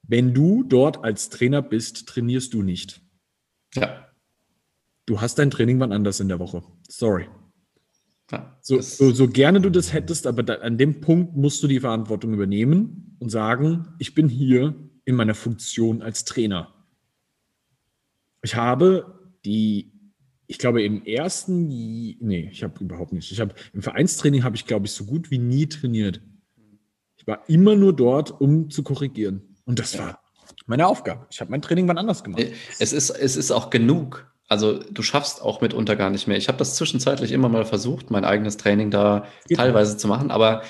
[0.02, 3.00] Wenn du dort als Trainer bist, trainierst du nicht.
[3.74, 4.05] Ja.
[5.06, 6.62] Du hast dein Training wann anders in der Woche.
[6.88, 7.28] Sorry.
[8.30, 8.58] ja.
[8.60, 11.80] So, so, so gerne du das hättest, aber da, an dem Punkt musst du die
[11.80, 16.74] Verantwortung übernehmen und sagen, ich bin hier in meiner Funktion als Trainer.
[18.42, 19.92] Ich habe die,
[20.48, 23.30] ich glaube im ersten, nee, ich habe überhaupt nicht.
[23.30, 26.20] Ich habe im Vereinstraining habe ich glaube ich so gut wie nie trainiert.
[27.16, 29.56] Ich war immer nur dort, um zu korrigieren.
[29.64, 30.20] Und das war
[30.66, 31.26] meine Aufgabe.
[31.30, 32.44] Ich habe mein Training wann anders gemacht.
[32.80, 34.32] Es ist, es ist auch genug.
[34.48, 36.36] Also du schaffst auch mitunter gar nicht mehr.
[36.36, 40.30] Ich habe das zwischenzeitlich immer mal versucht, mein eigenes Training da Geht teilweise zu machen.
[40.30, 40.62] Aber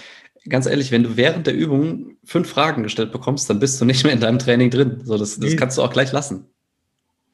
[0.48, 4.02] ganz ehrlich, wenn du während der Übung fünf Fragen gestellt bekommst, dann bist du nicht
[4.04, 5.00] mehr in deinem Training drin.
[5.04, 5.56] So, das, das Nee.
[5.56, 6.46] kannst du auch gleich lassen.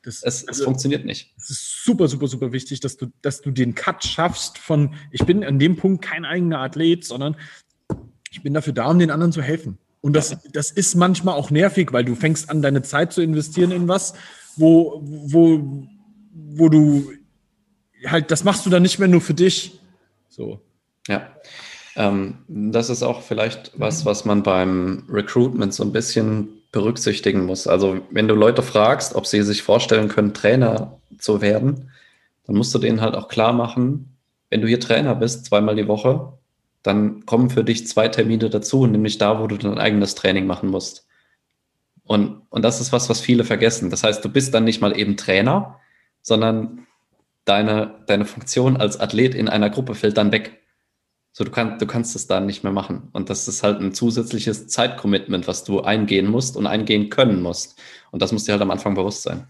[0.03, 1.33] Das, Es, es also- funktioniert nicht.
[1.37, 5.25] Es ist super, super, super wichtig, dass du, dass du den Cut schaffst von, ich
[5.25, 7.37] bin an dem Punkt kein eigener Athlet, sondern
[8.33, 9.79] ich bin dafür da, um den anderen zu helfen.
[10.01, 13.71] Und das, das ist manchmal auch nervig, weil du fängst an, deine Zeit zu investieren
[13.71, 14.15] in was,
[14.57, 15.87] wo, wo,
[16.33, 17.13] wo du
[18.07, 19.81] halt, das machst du dann nicht mehr nur für dich.
[20.29, 20.61] So.
[21.09, 21.29] Ja.
[21.95, 27.67] Ähm, das ist auch vielleicht was, was man beim Recruitment so ein bisschen berücksichtigen muss.
[27.67, 31.91] Also, wenn du Leute fragst, ob sie sich vorstellen können, Trainer zu werden,
[32.47, 34.17] dann musst du denen halt auch klar machen,
[34.49, 36.33] wenn du hier Trainer bist, zweimal die Woche,
[36.83, 40.69] dann kommen für dich zwei Termine dazu, nämlich da, wo du dein eigenes Training machen
[40.69, 41.07] musst.
[42.05, 43.91] Und, und das ist was, was viele vergessen.
[43.91, 45.79] Das heißt, du bist dann nicht mal eben Trainer,
[46.23, 46.87] sondern
[47.45, 50.61] deine, deine Funktion als Athlet in einer Gruppe fällt dann weg.
[51.33, 53.09] So, du, kannst du kannst es dann nicht mehr machen.
[53.13, 57.81] Und das ist halt ein zusätzliches Zeitcommitment, was du eingehen musst und eingehen können musst.
[58.11, 59.47] Und das muss dir halt am Anfang bewusst sein.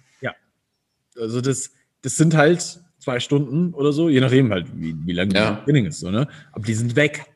[1.18, 5.35] Also das, das sind halt zwei Stunden oder so, je nachdem halt, wie, wie lange
[5.35, 5.50] Ja.
[5.56, 6.00] das Training ist.
[6.00, 6.26] So, ne?
[6.52, 7.26] Aber die sind weg.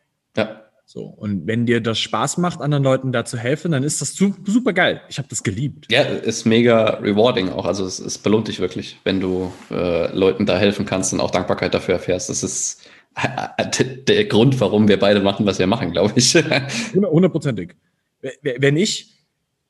[0.88, 4.14] So, und wenn dir das Spaß macht, anderen Leuten da zu helfen, dann ist das
[4.14, 5.01] su super geil.
[5.09, 5.90] Ich habe das geliebt.
[5.90, 7.66] ja ist mega rewarding auch.
[7.66, 11.33] Also es, es belohnt dich wirklich, wenn du äh, Leuten da helfen kannst und auch
[11.33, 12.31] Dankbarkeit dafür erfährst.
[12.31, 12.88] Das ist
[14.09, 16.35] der Grund, warum wir beide machen, was wir machen, glaube ich.
[16.94, 17.75] Hundert- Hundertprozentig.
[18.42, 19.12] Wenn ich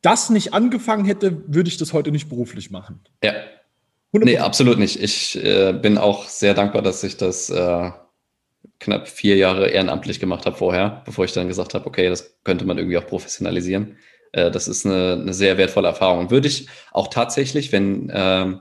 [0.03, 3.01] das nicht angefangen hätte, würde ich das heute nicht beruflich machen.
[3.23, 3.33] ja.
[4.13, 5.03] Nee, absolut nicht.
[5.03, 7.91] Ich äh, bin auch sehr dankbar, dass ich das äh,
[8.79, 12.65] knapp vier Jahre ehrenamtlich gemacht habe vorher, bevor ich dann gesagt habe, okay, das könnte
[12.65, 13.97] man irgendwie auch professionalisieren.
[14.33, 16.21] Äh, das ist eine, eine sehr wertvolle Erfahrung.
[16.21, 18.61] Und würde ich auch tatsächlich, wenn, ähm,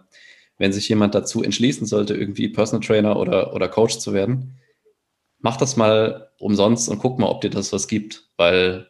[0.58, 4.60] wenn sich jemand dazu entschließen sollte, irgendwie Personal Trainer oder, oder Coach zu werden,
[5.40, 8.88] mach das mal umsonst und guck mal, ob dir das was gibt, weil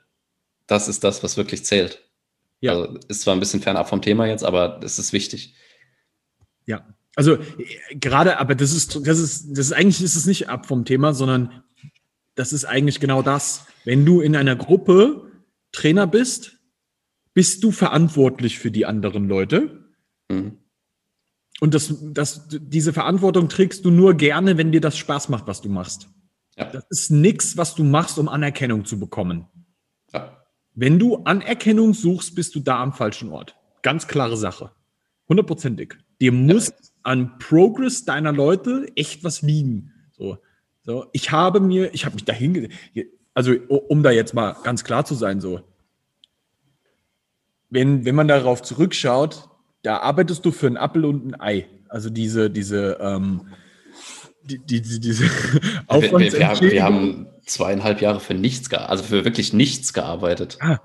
[0.68, 2.04] das ist das, was wirklich zählt.
[2.62, 2.72] Ja.
[2.74, 5.56] Also ist zwar ein bisschen fernab vom Thema jetzt, aber es ist wichtig.
[6.66, 10.50] Ja, also äh, gerade, aber das ist, das ist, das ist eigentlich ist es nicht
[10.50, 11.64] ab vom Thema, sondern
[12.36, 13.66] das ist eigentlich genau das.
[13.86, 15.32] Wenn du in einer Gruppe
[15.72, 16.58] Trainer bist,
[17.34, 19.90] bist du verantwortlich für die anderen Leute.
[20.30, 20.58] Mhm.
[21.62, 25.62] Und das, das, diese Verantwortung trägst du nur gerne, wenn dir das Spaß macht, was
[25.62, 26.10] du machst.
[26.58, 26.66] Ja.
[26.66, 29.48] Das ist nichts, was du machst, um Anerkennung zu bekommen.
[30.14, 30.46] Ja.
[30.74, 33.56] Wenn du Anerkennung suchst, bist du da am falschen Ort.
[33.82, 34.72] Ganz klare Sache.
[35.30, 35.96] Hundertprozentig.
[36.20, 36.74] Dir muss
[37.06, 39.94] an Progress deiner Leute echt was liegen.
[40.12, 40.38] So,
[40.84, 42.70] so ich habe mir, ich habe mich dahin,
[43.34, 45.62] also um da jetzt mal ganz klar zu sein, so,
[47.70, 49.50] wenn, wenn man darauf zurückschaut,
[49.84, 51.68] da arbeitest du für einen Apfel und ein Ei.
[51.90, 53.48] Also diese, diese, ähm,
[54.44, 55.26] die, die, die, diese
[55.90, 60.58] Wir, wir, haben, wir haben zweieinhalb Jahre für nichts, also für wirklich nichts gearbeitet.
[60.60, 60.80] Ah.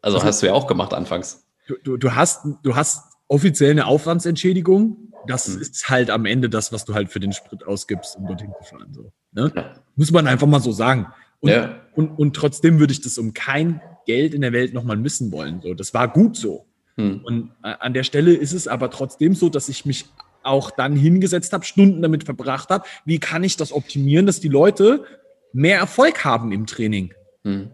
[0.00, 1.44] Also Also- hast du ja auch gemacht anfangs.
[1.66, 5.12] du, du, du hast, du hast offiziell eine Aufwandsentschädigung.
[5.26, 5.60] Das Mhm.
[5.60, 8.64] ist halt am Ende das, was du halt für den Sprit ausgibst, um dorthin zu
[8.64, 8.92] fahren.
[8.92, 9.52] So, ne?
[9.54, 9.74] Ja.
[9.96, 11.06] Muss man einfach mal so sagen.
[11.40, 11.80] Und, Ja.
[11.94, 15.60] und, und trotzdem würde ich das um kein Geld in der Welt nochmal missen wollen.
[15.60, 16.66] So, das war gut so.
[16.96, 17.20] Hm.
[17.24, 20.06] Und äh, an der Stelle ist es aber trotzdem so, dass ich mich
[20.42, 24.48] auch dann hingesetzt habe, Stunden damit verbracht habe, wie kann ich das optimieren, dass die
[24.48, 25.04] Leute
[25.52, 27.12] mehr Erfolg haben im Training.
[27.44, 27.70] Hm.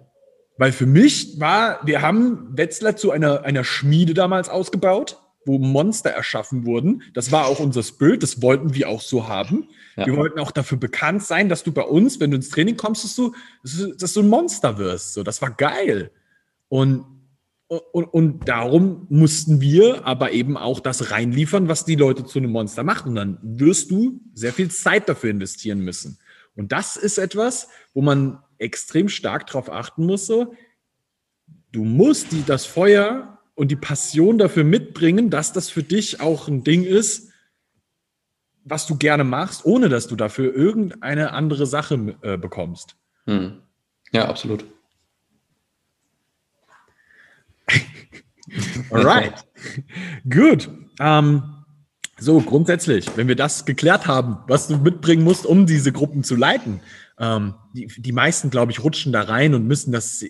[0.58, 6.10] Weil für mich war, wir haben Wetzlar zu einer, einer Schmiede damals ausgebaut, wo Monster
[6.10, 7.02] erschaffen wurden.
[7.14, 9.68] Das war auch unser Spirit, das wollten wir auch so haben.
[9.96, 10.06] Ja.
[10.06, 13.04] Wir wollten auch dafür bekannt sein, dass du bei uns, wenn du ins Training kommst,
[13.04, 13.34] dass du,
[13.98, 15.14] dass du, ein Monster wirst.
[15.14, 16.10] So, das war geil.
[16.68, 17.04] Und,
[17.68, 22.52] und, und darum mussten wir aber eben auch das reinliefern, was die Leute zu einem
[22.52, 23.06] Monster macht.
[23.06, 26.18] Und dann wirst du sehr viel Zeit dafür investieren müssen.
[26.54, 30.26] Und das ist etwas, wo man extrem stark darauf achten muss.
[30.26, 30.54] So,
[31.72, 36.48] du musst die, das Feuer und die Passion dafür mitbringen, dass das für dich auch
[36.48, 37.30] ein Ding ist,
[38.64, 42.96] was du gerne machst, ohne dass du dafür irgendeine andere Sache äh, bekommst.
[43.26, 43.60] Hm.
[44.12, 44.64] Ja, absolut.
[48.90, 49.46] Alright.
[50.28, 50.68] Gut.
[51.00, 51.42] Ähm,
[52.18, 56.36] so, grundsätzlich, wenn wir das geklärt haben, was du mitbringen musst, um diese Gruppen zu
[56.36, 56.80] leiten,
[57.18, 60.24] ähm, die, die meisten, glaube ich, rutschen da rein und müssen das,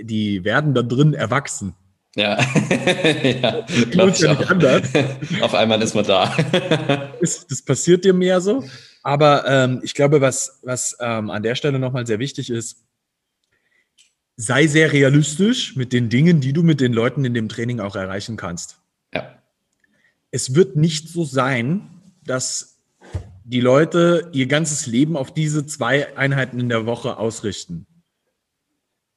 [0.00, 1.74] die werden da drin erwachsen.
[2.16, 4.88] Ja, ja, ja nicht anders.
[5.40, 6.36] Auf einmal ist man da.
[7.20, 8.64] das, das passiert dir mehr so.
[9.02, 12.84] Aber ähm, ich glaube, was, was ähm, an der Stelle nochmal sehr wichtig ist,
[14.36, 17.94] sei sehr realistisch mit den Dingen, die du mit den Leuten in dem Training auch
[17.94, 18.80] erreichen kannst.
[19.14, 19.38] Ja.
[20.30, 21.88] Es wird nicht so sein,
[22.24, 22.78] dass
[23.44, 27.86] die Leute ihr ganzes Leben auf diese zwei Einheiten in der Woche ausrichten.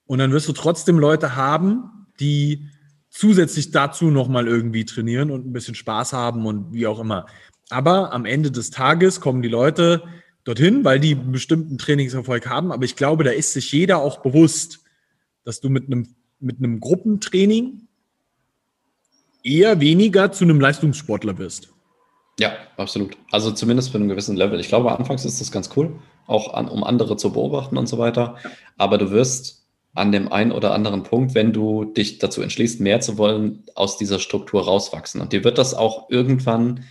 [0.05, 2.69] Und dann wirst du trotzdem Leute haben, die
[3.13, 7.27] zusätzlich dazu nochmal irgendwie trainieren und ein bisschen Spaß haben und wie auch immer.
[7.69, 10.03] Aber am Ende des Tages kommen die Leute
[10.43, 12.71] dorthin, weil die einen bestimmten Trainingserfolg haben.
[12.71, 14.83] Aber ich glaube, da ist sich jeder auch bewusst,
[15.45, 17.87] dass du mit einem, mit einem Gruppentraining
[19.43, 21.69] eher weniger zu einem Leistungssportler wirst.
[22.39, 23.15] Ja, absolut.
[23.31, 24.59] Also zumindest für einen gewissen Level.
[24.59, 27.99] Ich glaube, anfangs ist das ganz cool, auch an, um andere zu beobachten und so
[27.99, 28.37] weiter.
[28.77, 29.62] Aber du wirst
[29.93, 33.97] an dem einen oder anderen Punkt, wenn du dich dazu entschließt, mehr zu wollen, aus
[33.97, 35.21] dieser Struktur rauswachsen.
[35.21, 36.85] Und dir wird das auch irgendwann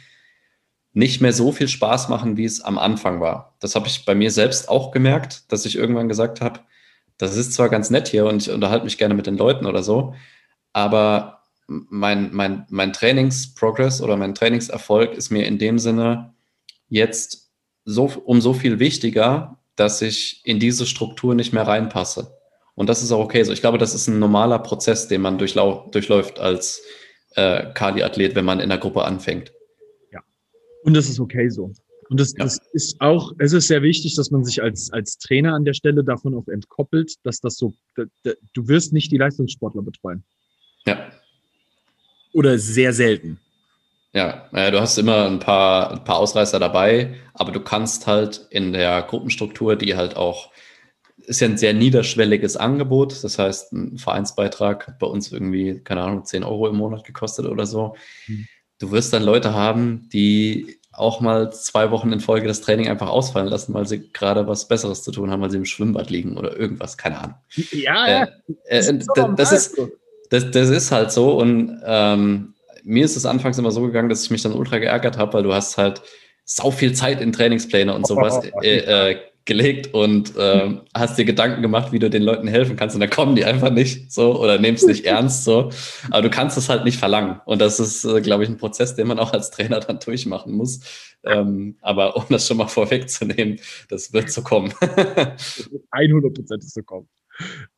[0.92, 3.56] nicht mehr so viel Spaß machen, wie es am Anfang war.
[3.60, 6.60] Das habe ich bei mir selbst auch gemerkt, dass ich irgendwann gesagt habe,
[7.18, 9.82] das ist zwar ganz nett hier und ich unterhalte mich gerne mit den Leuten oder
[9.82, 10.14] so,
[10.72, 16.34] aber mein, mein, mein Trainingsprogress oder mein Trainingserfolg ist mir in dem Sinne
[16.88, 17.50] jetzt
[17.84, 22.36] so, um so viel wichtiger, dass ich in diese Struktur nicht mehr reinpasse.
[22.74, 23.52] Und das ist auch okay so.
[23.52, 26.82] Ich glaube, das ist ein normaler Prozess, den man durchläuft als
[27.34, 29.52] äh, Kali-Athlet, wenn man in der Gruppe anfängt.
[30.12, 30.20] Ja.
[30.82, 31.72] Und das ist okay so.
[32.08, 32.44] Und das, ja.
[32.44, 35.72] das, ist auch, es ist sehr wichtig, dass man sich als, als Trainer an der
[35.72, 40.22] Stelle davon auch entkoppelt, dass das so, du wirst nicht die Leistungssportler betreuen.
[40.86, 41.10] Ja.
[42.34, 43.38] Oder sehr selten.
[44.14, 48.46] Ja, äh, du hast immer ein paar, ein paar Ausreißer dabei, aber du kannst halt
[48.50, 50.50] in der Gruppenstruktur, die halt auch,
[51.26, 53.22] ist ja ein sehr niederschwelliges Angebot.
[53.24, 57.46] Das heißt, ein Vereinsbeitrag hat bei uns irgendwie, keine Ahnung, 10 Euro im Monat gekostet
[57.46, 57.96] oder so.
[58.26, 58.46] Hm.
[58.78, 63.08] Du wirst dann Leute haben, die auch mal zwei Wochen in Folge das Training einfach
[63.08, 66.36] ausfallen lassen, weil sie gerade was Besseres zu tun haben, weil sie im Schwimmbad liegen
[66.36, 67.36] oder irgendwas, keine Ahnung.
[67.70, 68.28] Ja, ja.
[68.64, 68.98] Äh, äh,
[69.36, 69.80] das, ist,
[70.28, 72.54] das, das, ist halt so und ähm,
[72.84, 75.42] mir ist es anfangs immer so gegangen, dass ich mich dann ultra geärgert habe, weil
[75.42, 76.02] du hast halt
[76.44, 81.62] sau viel Zeit in Trainingspläne und sowas äh, äh, gelegt und äh, hast dir Gedanken
[81.62, 84.58] gemacht, wie du den Leuten helfen kannst und dann kommen die einfach nicht so oder
[84.58, 85.70] nimmst nicht ernst so.
[86.10, 88.94] Aber du kannst es halt nicht verlangen und das ist, äh, glaube ich, ein Prozess,
[88.94, 90.80] den man auch als Trainer dann durchmachen muss.
[91.24, 94.72] Ähm, aber um das schon mal vorwegzunehmen, das wird so kommen.
[95.90, 97.08] 100 Prozent ist so kommen.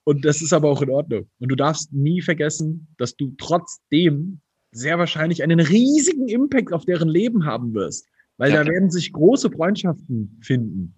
[0.05, 1.29] Und das ist aber auch in Ordnung.
[1.39, 4.41] Und du darfst nie vergessen, dass du trotzdem
[4.73, 8.07] sehr wahrscheinlich einen riesigen Impact auf deren Leben haben wirst.
[8.37, 8.65] Weil ja.
[8.65, 10.95] da werden sich große Freundschaften finden.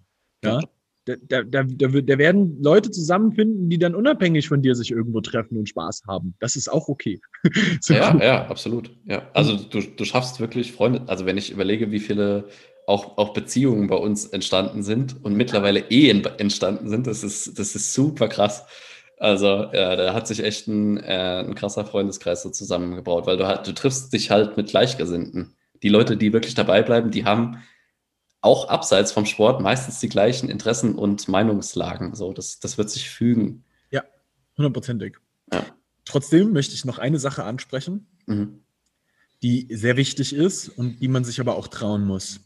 [0.46, 0.60] Ja.
[1.06, 5.56] Da, da, da, da, werden Leute zusammenfinden, die dann unabhängig von dir sich irgendwo treffen
[5.56, 6.34] und Spaß haben.
[6.40, 7.20] Das ist auch okay.
[7.80, 8.22] so ja, cool.
[8.22, 8.90] ja, absolut.
[9.04, 9.30] Ja.
[9.32, 11.02] Also du, du schaffst wirklich Freunde.
[11.06, 12.48] Also wenn ich überlege, wie viele
[12.88, 17.76] auch, auch Beziehungen bei uns entstanden sind und mittlerweile Ehen entstanden sind, das ist, das
[17.76, 18.64] ist super krass.
[19.18, 23.46] Also ja, da hat sich echt ein, äh, ein krasser Freundeskreis so zusammengebaut, weil du
[23.46, 25.54] halt, du triffst dich halt mit Gleichgesinnten.
[25.82, 27.62] Die Leute, die wirklich dabei bleiben, die haben
[28.46, 32.14] auch abseits vom Sport meistens die gleichen Interessen und Meinungslagen.
[32.14, 33.64] So, das, das wird sich fügen.
[33.90, 34.04] Ja,
[34.56, 35.16] hundertprozentig.
[35.52, 35.66] Ja.
[36.04, 38.60] Trotzdem möchte ich noch eine Sache ansprechen, mhm.
[39.42, 42.40] die sehr wichtig ist und die man sich aber auch trauen muss.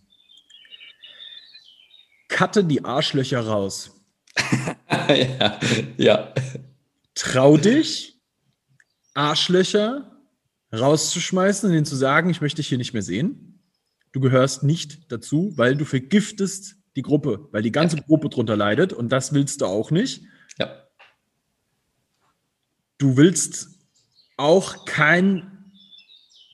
[2.29, 4.01] Cutte die Arschlöcher raus.
[5.09, 5.61] ja,
[5.99, 6.35] ja.
[7.15, 8.19] Trau dich,
[9.13, 10.17] Arschlöcher
[10.73, 13.50] rauszuschmeißen und ihnen zu sagen, ich möchte dich hier nicht mehr sehen
[14.13, 18.03] du gehörst nicht dazu, weil du vergiftest die Gruppe, weil die ganze ja.
[18.03, 20.23] Gruppe drunter leidet und das willst du auch nicht.
[20.59, 20.71] Ja.
[22.99, 23.69] Du willst
[24.37, 25.73] auch kein,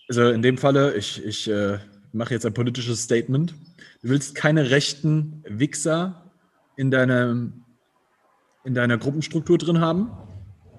[0.08, 1.78] also in dem Falle, ich, ich äh,
[2.12, 3.54] mache jetzt ein politisches Statement,
[4.02, 6.30] du willst keine rechten Wichser
[6.76, 7.64] in, deinem,
[8.64, 10.10] in deiner Gruppenstruktur drin haben.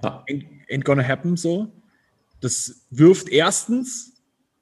[0.04, 0.24] Ja.
[0.30, 1.74] Ain't, ain't gonna happen so.
[2.40, 4.17] Das wirft erstens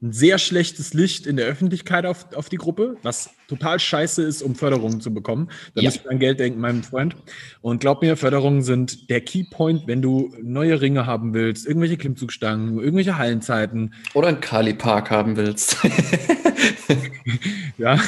[0.06, 4.44] ein sehr schlechtes Licht in der Öffentlichkeit auf, auf die Gruppe, was total scheiße ist,
[4.44, 5.50] um Förderungen zu bekommen.
[5.74, 5.90] Da ja.
[5.90, 7.16] musst du an Geld denken, mein Freund.
[7.62, 12.80] Und glaub mir, Förderungen sind der Keypoint, wenn du neue Ringe haben willst, irgendwelche Klimmzugstangen,
[12.80, 13.94] irgendwelche Hallenzeiten.
[14.14, 15.78] Oder einen Kali-Park haben willst.
[17.78, 18.00] ja,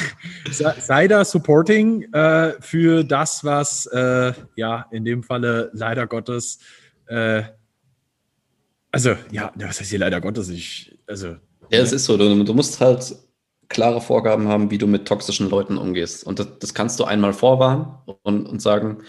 [0.50, 6.60] sei da supporting äh, für das, was äh, ja in dem Falle leider Gottes
[7.06, 7.42] äh,
[8.92, 10.48] Also, ja, was heißt hier leider Gottes?
[10.48, 11.36] Ich, also.
[11.70, 12.16] Ja, es ist so.
[12.16, 13.16] Du, du musst halt
[13.68, 16.24] klare Vorgaben haben, wie du mit toxischen Leuten umgehst.
[16.24, 19.02] Und das, das kannst du einmal vorwarnen und, und sagen,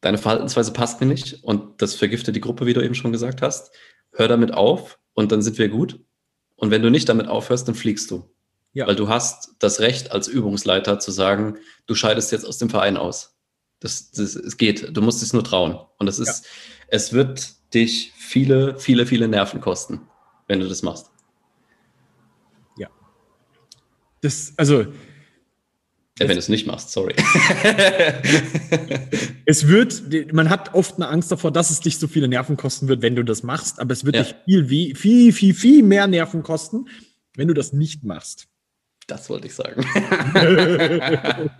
[0.00, 3.42] deine Verhaltensweise passt mir nicht und das vergiftet die Gruppe, wie du eben schon gesagt
[3.42, 3.72] hast.
[4.12, 6.00] Hör damit auf und dann sind wir gut.
[6.56, 8.30] Und wenn du nicht damit aufhörst, dann fliegst du.
[8.72, 8.86] Ja.
[8.86, 12.96] Weil du hast das Recht als Übungsleiter zu sagen, du scheidest jetzt aus dem Verein
[12.96, 13.36] aus.
[13.80, 14.96] Das, das, es geht.
[14.96, 15.78] Du musst es nur trauen.
[15.98, 16.50] Und das ist, ja.
[16.88, 20.02] es wird dich viele, viele, viele Nerven kosten,
[20.46, 21.10] wenn du das machst.
[22.76, 22.88] Ja.
[24.22, 24.86] Das, also.
[26.18, 27.14] Ja, wenn du es nicht machst, sorry.
[29.46, 32.86] es wird, man hat oft eine Angst davor, dass es dich so viele Nerven kosten
[32.88, 34.22] wird, wenn du das machst, aber es wird ja.
[34.22, 36.86] dich viel, viel, viel, viel mehr Nerven kosten,
[37.34, 38.46] wenn du das nicht machst.
[39.06, 39.84] Das wollte ich sagen.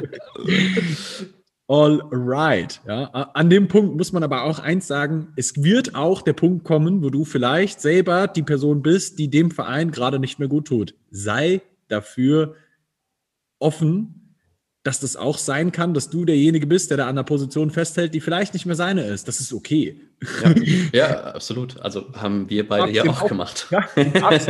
[1.66, 2.80] All right.
[2.86, 6.64] Ja, an dem Punkt muss man aber auch eins sagen, es wird auch der Punkt
[6.64, 10.66] kommen, wo du vielleicht selber die Person bist, die dem Verein gerade nicht mehr gut
[10.68, 10.94] tut.
[11.10, 11.62] Sei
[11.92, 12.56] dafür
[13.58, 14.22] offen,
[14.82, 18.14] dass das auch sein kann, dass du derjenige bist, der da an der Position festhält,
[18.14, 19.28] die vielleicht nicht mehr seine ist.
[19.28, 20.00] Das ist okay.
[20.92, 21.80] Ja, ja absolut.
[21.80, 23.68] Also haben wir beide ja auch, auch gemacht.
[23.70, 23.86] Ja,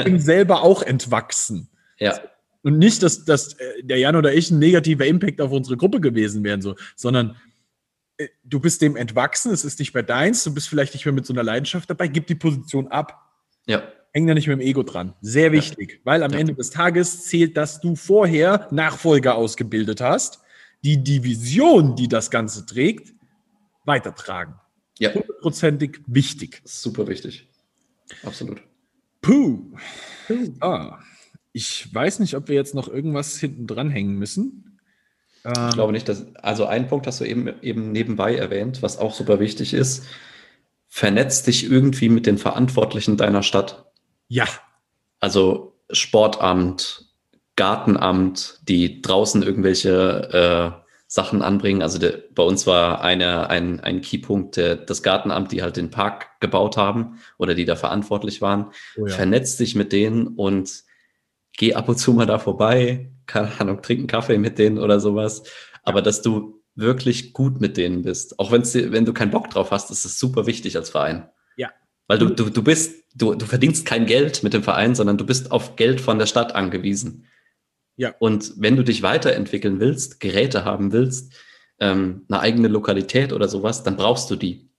[0.05, 1.69] du selber auch entwachsen.
[1.99, 2.19] Ja.
[2.63, 6.01] Und nicht, dass, dass äh, der Jan oder ich ein negativer Impact auf unsere Gruppe
[6.01, 7.37] gewesen wären, so, sondern
[8.17, 11.13] äh, du bist dem entwachsen, es ist nicht mehr deins, du bist vielleicht nicht mehr
[11.13, 13.21] mit so einer Leidenschaft dabei, gib die Position ab.
[13.67, 13.83] Ja.
[14.13, 15.15] Häng da nicht mit dem Ego dran.
[15.23, 15.99] Sehr wichtig, ja.
[16.05, 16.39] weil am ja.
[16.39, 20.41] Ende des Tages zählt, dass du vorher Nachfolger ausgebildet hast,
[20.85, 23.15] die die Vision, die das Ganze trägt,
[23.85, 24.55] weitertragen.
[24.99, 25.15] Ja.
[25.15, 26.61] Hundertprozentig wichtig.
[26.65, 27.49] Super wichtig.
[28.23, 28.63] Absolut.
[29.23, 29.73] Puh.
[30.27, 30.53] Puh.
[30.61, 30.99] Ah.
[31.53, 34.79] Ich weiß nicht, ob wir jetzt noch irgendwas hinten dran hängen müssen.
[35.45, 38.99] Ähm, ich glaube nicht, dass, also ein Punkt hast du eben, eben nebenbei erwähnt, was
[38.99, 40.05] auch super wichtig ist.
[40.89, 43.92] Vernetz dich irgendwie mit den Verantwortlichen deiner Stadt.
[44.33, 44.47] Ja.
[45.21, 47.05] Also Sportamt,
[47.55, 51.83] Gartenamt, die draußen irgendwelche äh, Sachen anbringen.
[51.83, 55.91] Also der, bei uns war eine, ein, ein Keypunkt der, das Gartenamt, die halt den
[55.91, 58.71] Park gebaut haben oder die da verantwortlich waren.
[58.97, 59.15] Oh ja.
[59.15, 60.83] Vernetz dich mit denen und
[61.59, 64.99] geh ab und zu mal da vorbei, keine Ahnung, trink einen Kaffee mit denen oder
[64.99, 65.43] sowas.
[65.83, 68.39] Aber dass du wirklich gut mit denen bist.
[68.39, 71.29] Auch wenn's wenn du keinen Bock drauf hast, ist es super wichtig als Verein.
[72.13, 72.21] Ja.
[72.21, 75.27] Weil du, du, du bist, du, du verdienst kein Geld mit dem Verein, sondern du
[75.27, 77.27] bist auf Geld von der Stadt angewiesen.
[77.97, 78.15] Ja.
[78.19, 81.35] Und wenn du dich weiterentwickeln willst, Geräte haben willst,
[81.79, 84.73] ähm, eine eigene Lokalität oder sowas, dann brauchst du die.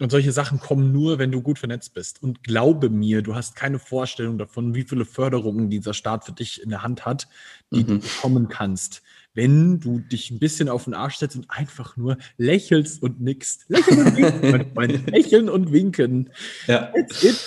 [0.00, 2.20] Und solche Sachen kommen nur, wenn du gut vernetzt bist.
[2.20, 6.60] Und glaube mir, du hast keine Vorstellung davon, wie viele Förderungen dieser Staat für dich
[6.60, 7.28] in der Hand hat,
[7.70, 7.86] die mhm.
[7.86, 9.02] du bekommen kannst.
[9.34, 13.64] Wenn du dich ein bisschen auf den Arsch setzt und einfach nur lächelst und nickst.
[13.68, 16.30] Lächeln und winken, Lächeln und winken.
[16.68, 16.92] Ja.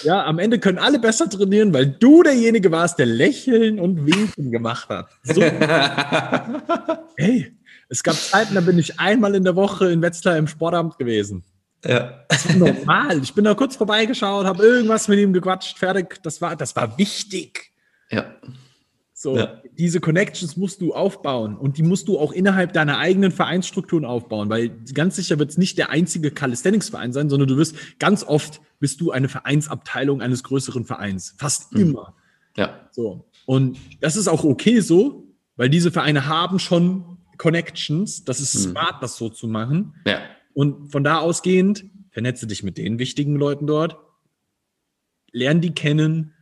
[0.04, 0.26] ja.
[0.26, 4.90] Am Ende können alle besser trainieren, weil du derjenige warst, der Lächeln und Winken gemacht
[4.90, 5.08] hat.
[5.24, 5.42] So.
[7.18, 7.54] hey,
[7.90, 11.44] es gab Zeiten, da bin ich einmal in der Woche in Wetzlar im Sportamt gewesen.
[11.86, 12.26] Ja.
[12.28, 13.24] Das war normal.
[13.24, 16.22] Ich bin da kurz vorbeigeschaut, habe irgendwas mit ihm gequatscht, fertig.
[16.24, 17.72] Das war, das war wichtig.
[18.10, 18.36] Ja.
[19.14, 19.62] So, ja.
[19.78, 24.50] Diese Connections musst du aufbauen und die musst du auch innerhalb deiner eigenen Vereinsstrukturen aufbauen,
[24.50, 28.62] weil ganz sicher wird es nicht der einzige Calisthenics-Verein sein, sondern du wirst ganz oft
[28.80, 31.36] bist du eine Vereinsabteilung eines größeren Vereins.
[31.38, 31.82] Fast mhm.
[31.82, 32.16] immer.
[32.56, 32.90] Ja.
[32.92, 33.30] So.
[33.46, 38.26] Und das ist auch okay so, weil diese Vereine haben schon Connections.
[38.26, 38.72] Das ist mhm.
[38.72, 39.94] smart, das so zu machen.
[40.06, 40.22] Ja.
[40.54, 43.98] Und von da ausgehend, vernetze dich mit den wichtigen Leuten dort,
[45.32, 46.34] lern die kennen,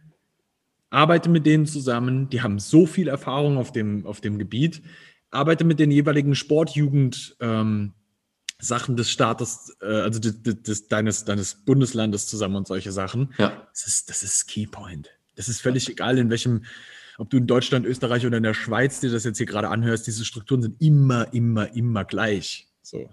[0.96, 4.82] arbeite mit denen zusammen, die haben so viel Erfahrung auf dem, auf dem Gebiet,
[5.30, 7.94] arbeite mit den jeweiligen Sportjugend ähm,
[8.60, 13.34] Sachen des Staates, äh, also des, des, deines, deines Bundeslandes zusammen und solche Sachen.
[13.38, 13.68] Ja.
[13.74, 15.10] Das ist, das ist Keypoint.
[15.36, 16.64] Das ist völlig egal, in welchem,
[17.18, 20.08] ob du in Deutschland, Österreich oder in der Schweiz dir das jetzt hier gerade anhörst,
[20.08, 22.70] diese Strukturen sind immer, immer, immer gleich.
[22.82, 23.10] So.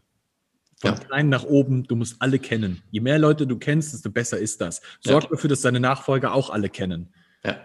[0.76, 0.98] Von ja.
[0.98, 2.80] klein nach oben, du musst alle kennen.
[2.92, 4.82] Je mehr Leute du kennst, desto besser ist das.
[5.00, 5.30] Sorg ja.
[5.30, 7.12] dafür, dass deine Nachfolger auch alle kennen.
[7.44, 7.60] Ja.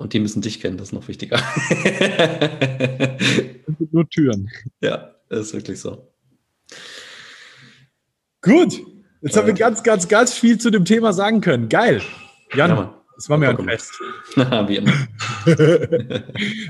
[0.00, 1.36] Und die müssen dich kennen, das ist noch wichtiger.
[3.90, 4.48] Nur Türen.
[4.80, 6.10] Ja, das ist wirklich so.
[8.40, 8.80] Gut.
[9.20, 11.68] Jetzt äh, haben wir ganz, ganz, ganz viel zu dem Thema sagen können.
[11.68, 12.00] Geil.
[12.54, 13.92] Jan, ja, das war mir ein Fest.
[14.36, 14.92] Wie immer.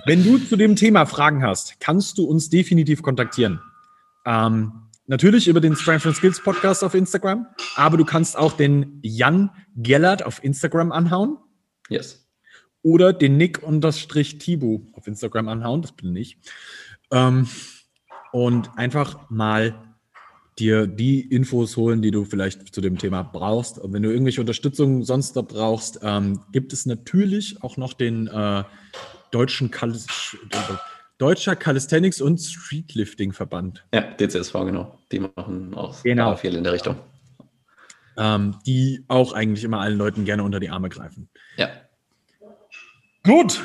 [0.06, 3.60] Wenn du zu dem Thema Fragen hast, kannst du uns definitiv kontaktieren.
[4.26, 4.72] Ähm,
[5.06, 9.50] Natürlich über den Strength and Skills Podcast auf Instagram, aber du kannst auch den Jan
[9.76, 11.36] Gellert auf Instagram anhauen.
[11.88, 12.29] Yes.
[12.82, 16.38] Oder den Nick unterstrich Tibu auf Instagram anhauen, das bin ich.
[17.12, 17.48] Ähm,
[18.32, 19.74] und einfach mal
[20.58, 23.78] dir die Infos holen, die du vielleicht zu dem Thema brauchst.
[23.78, 28.26] Und wenn du irgendwelche Unterstützung sonst da brauchst, ähm, gibt es natürlich auch noch den
[28.28, 28.64] äh,
[29.30, 30.06] deutschen Kalis
[31.18, 33.84] Deutscher Calisthenics und Streetlifting Verband.
[33.92, 34.98] Ja, DCSV, genau.
[35.12, 36.34] Die machen auch genau.
[36.34, 36.96] viel in der Richtung.
[38.16, 41.28] Ähm, die auch eigentlich immer allen Leuten gerne unter die Arme greifen.
[41.58, 41.68] Ja.
[43.22, 43.62] Gut.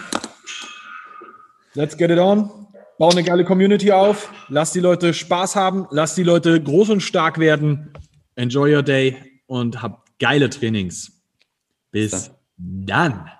[1.73, 2.49] Let's get it on.
[2.97, 4.31] Bau eine geile Community auf.
[4.47, 5.87] Lass die Leute Spaß haben.
[5.91, 7.93] Lass die Leute groß und stark werden.
[8.35, 11.11] Enjoy your day und hab geile Trainings.
[11.91, 12.85] Bis dann.
[12.85, 13.31] dann.